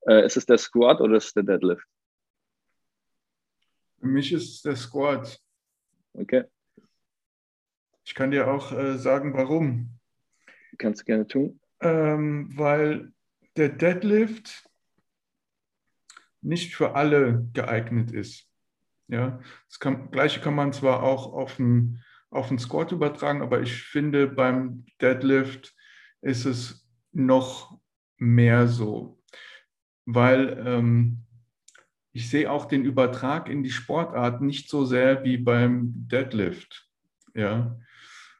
äh, 0.09 0.25
ist 0.25 0.39
es 0.39 0.47
der 0.47 0.57
Squat 0.57 1.01
oder 1.03 1.17
ist 1.17 1.27
es 1.27 1.35
der 1.35 1.43
Deadlift? 1.43 1.87
Für 4.01 4.07
mich 4.07 4.33
ist 4.33 4.55
es 4.55 4.63
der 4.63 4.77
Squat. 4.77 5.39
Okay. 6.15 6.45
Ich 8.05 8.15
kann 8.15 8.31
dir 8.31 8.51
auch 8.51 8.73
äh, 8.73 8.97
sagen, 8.97 9.35
warum. 9.35 9.91
Kannst 10.79 11.03
du 11.03 11.05
gerne 11.05 11.27
tun. 11.27 11.61
Ähm, 11.81 12.49
weil 12.57 13.13
der 13.57 13.69
Deadlift 13.69 14.71
nicht 16.41 16.75
für 16.75 16.95
alle 16.95 17.47
geeignet 17.53 18.13
ist. 18.13 18.46
Ja, 19.09 19.41
das 19.69 19.79
kann, 19.79 20.11
Gleiche 20.11 20.41
kann 20.41 20.55
man 20.55 20.73
zwar 20.73 21.03
auch 21.03 21.33
auf 21.33 21.57
den, 21.57 22.03
auf 22.31 22.49
den 22.49 22.59
Squat 22.59 22.93
übertragen, 22.93 23.43
aber 23.43 23.61
ich 23.61 23.83
finde, 23.83 24.27
beim 24.27 24.85
Deadlift 25.01 25.75
ist 26.23 26.45
es 26.45 26.89
noch 27.13 27.79
mehr 28.19 28.67
so, 28.67 29.23
weil 30.07 30.63
ähm, 30.67 31.23
ich 32.13 32.31
sehe 32.31 32.51
auch 32.51 32.65
den 32.65 32.85
Übertrag 32.85 33.49
in 33.49 33.63
die 33.63 33.71
Sportart 33.71 34.41
nicht 34.41 34.69
so 34.69 34.85
sehr 34.85 35.23
wie 35.23 35.37
beim 35.37 35.93
Deadlift. 36.09 36.89
Ja. 37.35 37.79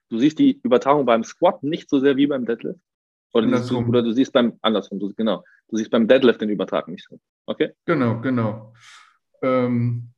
Du 0.09 0.19
siehst 0.19 0.39
die 0.39 0.59
Übertragung 0.63 1.05
beim 1.05 1.25
Squat 1.25 1.63
nicht 1.63 1.91
so 1.91 1.99
sehr 2.01 2.17
wie 2.17 2.27
beim 2.27 2.47
Deadlift? 2.47 2.81
Oder, 3.33 3.61
du, 3.61 3.79
oder 3.79 4.03
du 4.03 4.13
siehst 4.13 4.33
beim, 4.33 4.59
andersrum, 4.63 4.99
du, 4.99 5.13
genau, 5.13 5.45
du 5.69 5.77
siehst 5.77 5.91
beim 5.91 6.09
Deadlift 6.09 6.41
den 6.41 6.49
Übertrag 6.49 6.89
nicht 6.89 7.07
so. 7.07 7.21
Okay? 7.45 7.73
Genau, 7.85 8.19
genau. 8.21 8.73
Ähm, 9.43 10.11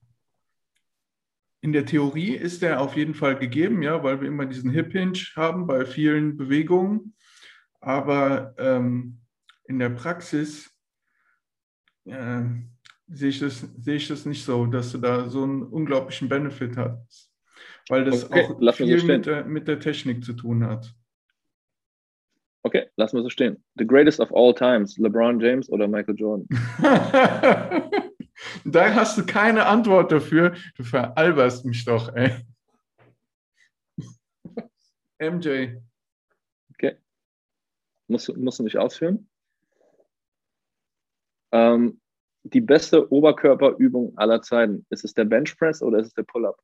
in 1.61 1.73
der 1.73 1.87
Theorie 1.87 2.35
ist 2.35 2.63
der 2.63 2.81
auf 2.81 2.97
jeden 2.97 3.15
Fall 3.15 3.37
gegeben, 3.37 3.83
ja, 3.83 4.03
weil 4.03 4.21
wir 4.21 4.29
immer 4.29 4.47
diesen 4.47 4.71
Hip 4.71 4.93
Hinge 4.93 5.19
haben 5.35 5.67
bei 5.67 5.85
vielen 5.85 6.37
Bewegungen. 6.37 7.15
Aber 7.81 8.55
ähm, 8.59 9.19
in 9.65 9.79
der 9.79 9.91
Praxis 9.91 10.71
äh, 12.05 12.43
sehe 13.09 13.29
ich, 13.31 13.41
das, 13.41 13.61
sehe 13.61 13.97
ich 13.97 14.09
das 14.09 14.25
nicht 14.27 14.45
so, 14.45 14.67
dass 14.67 14.93
du 14.93 14.99
da 14.99 15.29
so 15.29 15.43
einen 15.43 15.63
unglaublichen 15.63 16.29
Benefit 16.29 16.77
hast. 16.77 17.33
Weil 17.89 18.05
das 18.05 18.25
okay, 18.25 18.45
auch 18.45 18.75
viel 18.75 19.03
mit, 19.03 19.27
der, 19.27 19.45
mit 19.45 19.67
der 19.67 19.81
Technik 19.81 20.25
zu 20.25 20.35
tun 20.35 20.65
hat. 20.65 20.95
Okay, 22.63 22.87
lassen 22.97 23.17
wir 23.17 23.23
so 23.23 23.31
stehen. 23.31 23.65
The 23.77 23.87
greatest 23.87 24.21
of 24.21 24.33
all 24.33 24.53
times, 24.55 24.99
LeBron 24.99 25.41
James 25.41 25.71
oder 25.71 25.89
Michael 25.89 26.17
Jordan? 26.17 26.47
da 28.65 28.95
hast 28.95 29.19
du 29.19 29.27
keine 29.27 29.67
Antwort 29.67 30.13
dafür. 30.13 30.55
Du 30.77 30.85
veralberst 30.85 31.65
mich 31.65 31.85
doch, 31.85 32.15
ey. 32.15 32.45
MJ. 35.19 35.77
Okay. 36.75 36.97
Musst, 38.07 38.35
musst 38.37 38.59
du 38.59 38.63
nicht 38.63 38.79
ausführen? 38.79 39.29
Ähm, 41.53 42.01
die 42.43 42.61
beste 42.61 43.11
Oberkörperübung 43.13 44.17
aller 44.17 44.43
Zeiten, 44.43 44.87
ist 44.91 45.05
es 45.05 45.15
der 45.15 45.25
Bench 45.25 45.57
Press 45.59 45.83
oder 45.83 45.99
ist 45.99 46.09
es 46.09 46.15
der 46.15 46.23
Pull-Up? 46.23 46.59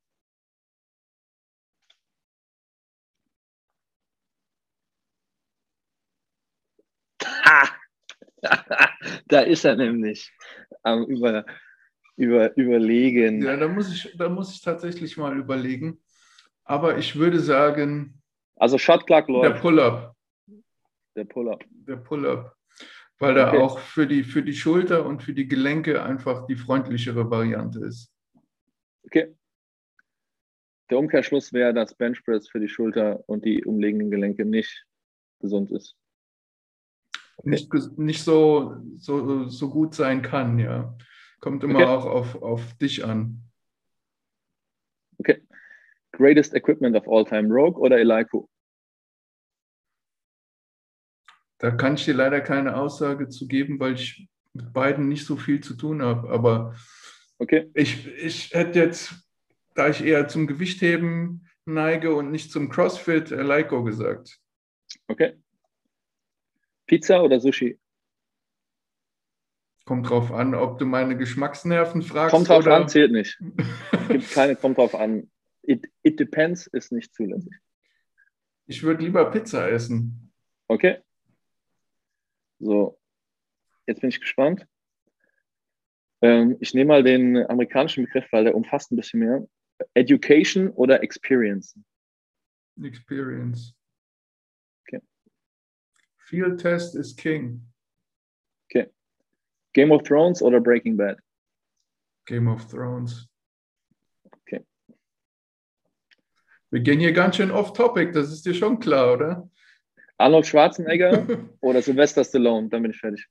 da 9.27 9.41
ist 9.41 9.65
er 9.65 9.77
nämlich 9.77 10.33
am 10.83 11.05
über, 11.07 11.45
über, 12.17 12.57
Überlegen. 12.57 13.43
Ja, 13.43 13.57
da 13.57 13.69
muss, 13.69 13.93
ich, 13.93 14.17
da 14.17 14.29
muss 14.29 14.53
ich 14.55 14.61
tatsächlich 14.61 15.17
mal 15.17 15.37
überlegen. 15.39 16.01
Aber 16.65 16.99
ich 16.99 17.17
würde 17.17 17.41
sagen. 17.41 18.23
Also 18.57 18.79
Shot 18.79 19.07
Clock 19.07 19.29
läuft. 19.29 19.45
Der 19.45 19.61
Pull-Up. 19.61 20.17
Der 21.17 21.25
Pull-Up. 21.25 21.65
Der 21.69 21.97
Pull-Up. 21.97 22.57
Weil 23.19 23.39
okay. 23.39 23.57
er 23.57 23.63
auch 23.63 23.79
für 23.79 24.07
die, 24.07 24.25
für 24.25 24.43
die 24.43 24.55
Schulter 24.55 25.07
und 25.07 25.23
für 25.23 25.35
die 25.35 25.47
Gelenke 25.47 26.03
einfach 26.03 26.47
die 26.47 26.57
freundlichere 26.57 27.31
Variante 27.31 27.81
ist. 27.81 28.13
Okay. 29.05 29.35
Der 30.91 30.99
Umkehrschluss 30.99 31.53
wäre, 31.53 31.73
dass 31.73 31.95
Bench 31.95 32.25
Press 32.25 32.49
für 32.49 32.61
die 32.61 32.69
Schulter 32.69 33.23
und 33.27 33.45
die 33.45 33.65
umliegenden 33.65 34.11
Gelenke 34.11 34.45
nicht 34.45 34.85
gesund 35.41 35.71
ist 35.71 35.97
nicht, 37.43 37.73
nicht 37.99 38.23
so, 38.23 38.77
so, 38.97 39.49
so 39.49 39.71
gut 39.71 39.95
sein 39.95 40.23
kann, 40.23 40.59
ja. 40.59 40.97
Kommt 41.45 41.63
immer 41.63 41.81
okay. 41.81 41.85
auch 41.85 42.07
auf, 42.07 42.43
auf 42.43 42.75
dich 42.79 43.05
an. 43.05 43.43
Okay. 45.19 45.43
Greatest 46.13 46.55
Equipment 46.55 46.97
of 46.97 47.07
all 47.07 47.23
time, 47.23 47.53
Rogue 47.53 47.79
oder 47.79 47.99
Eliku? 47.99 48.47
Da 51.59 51.71
kann 51.71 51.97
ich 51.97 52.07
dir 52.07 52.15
leider 52.15 52.41
keine 52.41 52.75
Aussage 52.75 53.29
zu 53.29 53.47
geben, 53.47 53.79
weil 53.79 53.93
ich 53.93 54.27
mit 54.55 54.73
beiden 54.73 55.07
nicht 55.07 55.27
so 55.27 55.37
viel 55.37 55.61
zu 55.61 55.75
tun 55.75 56.01
habe. 56.01 56.31
Aber 56.31 56.77
okay. 57.37 57.71
ich, 57.75 58.07
ich 58.07 58.55
hätte 58.55 58.79
jetzt, 58.79 59.15
da 59.75 59.91
ich 59.91 60.03
eher 60.03 60.29
zum 60.29 60.47
Gewichtheben 60.47 61.47
neige 61.67 62.15
und 62.15 62.31
nicht 62.31 62.53
zum 62.53 62.71
CrossFit, 62.71 63.33
Eleiko 63.33 63.85
gesagt. 63.85 64.41
Okay. 65.09 65.35
Pizza 66.87 67.23
oder 67.23 67.39
Sushi? 67.39 67.79
Kommt 69.85 70.09
drauf 70.09 70.33
an, 70.33 70.55
ob 70.55 70.79
du 70.79 70.87
meine 70.87 71.17
Geschmacksnerven 71.17 72.03
fragst. 72.03 72.35
Kommt 72.35 72.49
drauf 72.49 72.65
oder? 72.65 72.77
an, 72.77 72.89
zählt 72.89 73.13
nicht. 73.13 73.39
Gibt 74.09 74.31
keine, 74.31 74.57
kommt 74.57 74.79
drauf 74.79 74.95
an. 74.95 75.31
It, 75.63 75.91
it 76.03 76.19
depends 76.19 76.67
ist 76.67 76.93
nicht 76.93 77.15
zulässig. 77.15 77.53
Ich 78.67 78.83
würde 78.83 79.05
lieber 79.05 79.31
Pizza 79.31 79.69
essen. 79.71 80.33
Okay. 80.69 80.99
So, 82.61 82.99
jetzt 83.87 84.01
bin 84.01 84.09
ich 84.09 84.21
gespannt. 84.21 84.67
Ähm, 86.23 86.57
ich 86.61 86.73
nehme 86.73 86.89
mal 86.89 87.03
den 87.03 87.37
amerikanischen 87.37 88.05
Begriff, 88.07 88.27
weil 88.31 88.45
der 88.45 88.55
umfasst 88.55 88.91
ein 88.91 88.97
bisschen 88.97 89.21
mehr. 89.21 89.47
Education 89.93 90.71
oder 90.71 91.03
Experience? 91.03 91.79
Experience. 92.83 93.75
Field 96.25 96.59
Test 96.59 96.97
ist 96.97 97.19
King. 97.19 97.67
Game 99.75 99.93
of 99.93 100.03
Thrones 100.05 100.41
oder 100.41 100.61
Breaking 100.61 100.97
Bad? 100.97 101.19
Game 102.27 102.49
of 102.49 102.67
Thrones. 102.67 103.29
Okay. 104.43 104.65
Wir 106.71 106.81
gehen 106.81 107.01
hier 107.01 107.13
ganz 107.13 107.37
schön 107.37 107.51
off-topic, 107.51 108.13
das 108.13 108.33
ist 108.33 108.47
dir 108.47 108.55
schon 108.55 108.79
klar, 108.79 109.13
oder? 109.13 109.51
Arnold 110.17 110.47
Schwarzenegger 110.47 111.27
oder 111.61 111.83
Sylvester 111.83 112.25
Stallone? 112.25 112.69
Dann 112.69 112.83
bin 112.83 112.93
ich 112.93 112.99
fertig. 112.99 113.29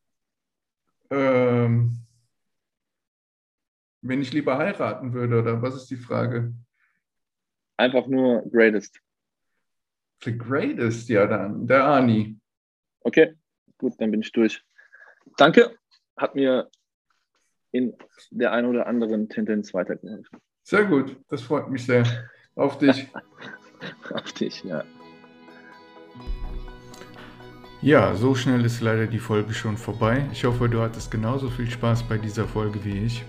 Ähm, 1.10 1.98
wenn 4.02 4.22
ich 4.22 4.34
lieber 4.34 4.58
heiraten 4.58 5.14
würde, 5.14 5.40
oder 5.40 5.62
was 5.62 5.76
ist 5.76 5.90
die 5.90 5.98
Frage? 5.98 6.54
Einfach 7.78 8.06
nur 8.08 8.44
Greatest. 8.52 9.00
The 10.24 10.38
Greatest, 10.38 11.10
ja 11.10 11.26
dann, 11.26 11.66
der 11.68 11.86
Ani. 11.86 12.38
Okay, 13.02 13.34
gut, 13.78 13.94
dann 13.98 14.12
bin 14.12 14.22
ich 14.22 14.32
durch. 14.32 14.62
Danke, 15.38 15.76
hat 16.18 16.36
mir 16.36 16.70
in 17.72 17.94
der 18.32 18.52
einen 18.52 18.68
oder 18.68 18.88
anderen 18.88 19.30
Tendenz 19.30 19.74
weitergeholfen. 19.74 20.40
Sehr 20.64 20.86
gut, 20.86 21.18
das 21.30 21.42
freut 21.42 21.70
mich 21.70 21.86
sehr. 21.86 22.06
Auf 22.56 22.78
dich. 22.78 23.08
Auf 24.14 24.32
dich, 24.34 24.64
ja. 24.64 24.84
Ja, 27.82 28.16
so 28.16 28.34
schnell 28.34 28.64
ist 28.64 28.80
leider 28.80 29.08
die 29.08 29.20
Folge 29.20 29.54
schon 29.54 29.76
vorbei. 29.76 30.26
Ich 30.32 30.46
hoffe, 30.46 30.70
du 30.70 30.80
hattest 30.80 31.12
genauso 31.12 31.50
viel 31.50 31.70
Spaß 31.70 32.04
bei 32.04 32.18
dieser 32.18 32.48
Folge 32.48 32.86
wie 32.86 33.06
ich. 33.06 33.26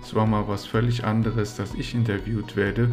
Es 0.00 0.14
war 0.14 0.26
mal 0.26 0.46
was 0.46 0.64
völlig 0.64 1.02
anderes, 1.02 1.56
dass 1.56 1.74
ich 1.74 1.92
interviewt 1.92 2.54
werde. 2.54 2.92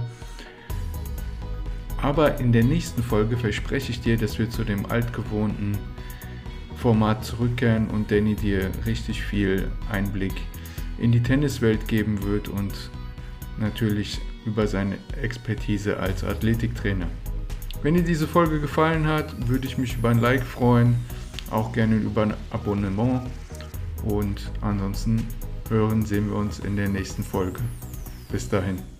Aber 2.01 2.39
in 2.39 2.51
der 2.51 2.63
nächsten 2.63 3.03
Folge 3.03 3.37
verspreche 3.37 3.91
ich 3.91 4.01
dir, 4.01 4.17
dass 4.17 4.39
wir 4.39 4.49
zu 4.49 4.63
dem 4.63 4.87
altgewohnten 4.87 5.77
Format 6.81 7.23
zurückkehren 7.23 7.89
und 7.89 8.09
Danny 8.09 8.33
dir 8.33 8.71
richtig 8.87 9.21
viel 9.21 9.69
Einblick 9.91 10.33
in 10.97 11.11
die 11.11 11.21
Tenniswelt 11.21 11.87
geben 11.87 12.23
wird 12.23 12.47
und 12.47 12.73
natürlich 13.59 14.19
über 14.47 14.65
seine 14.65 14.97
Expertise 15.21 15.97
als 15.97 16.23
Athletiktrainer. 16.23 17.05
Wenn 17.83 17.93
dir 17.93 18.03
diese 18.03 18.27
Folge 18.27 18.59
gefallen 18.59 19.05
hat, 19.05 19.47
würde 19.47 19.67
ich 19.67 19.77
mich 19.77 19.95
über 19.95 20.09
ein 20.09 20.19
Like 20.19 20.43
freuen, 20.43 20.95
auch 21.51 21.71
gerne 21.71 21.97
über 21.97 22.23
ein 22.23 22.33
Abonnement 22.49 23.21
und 24.03 24.51
ansonsten 24.61 25.23
hören, 25.69 26.03
sehen 26.03 26.29
wir 26.29 26.35
uns 26.35 26.59
in 26.59 26.75
der 26.75 26.89
nächsten 26.89 27.23
Folge. 27.23 27.59
Bis 28.31 28.49
dahin. 28.49 28.90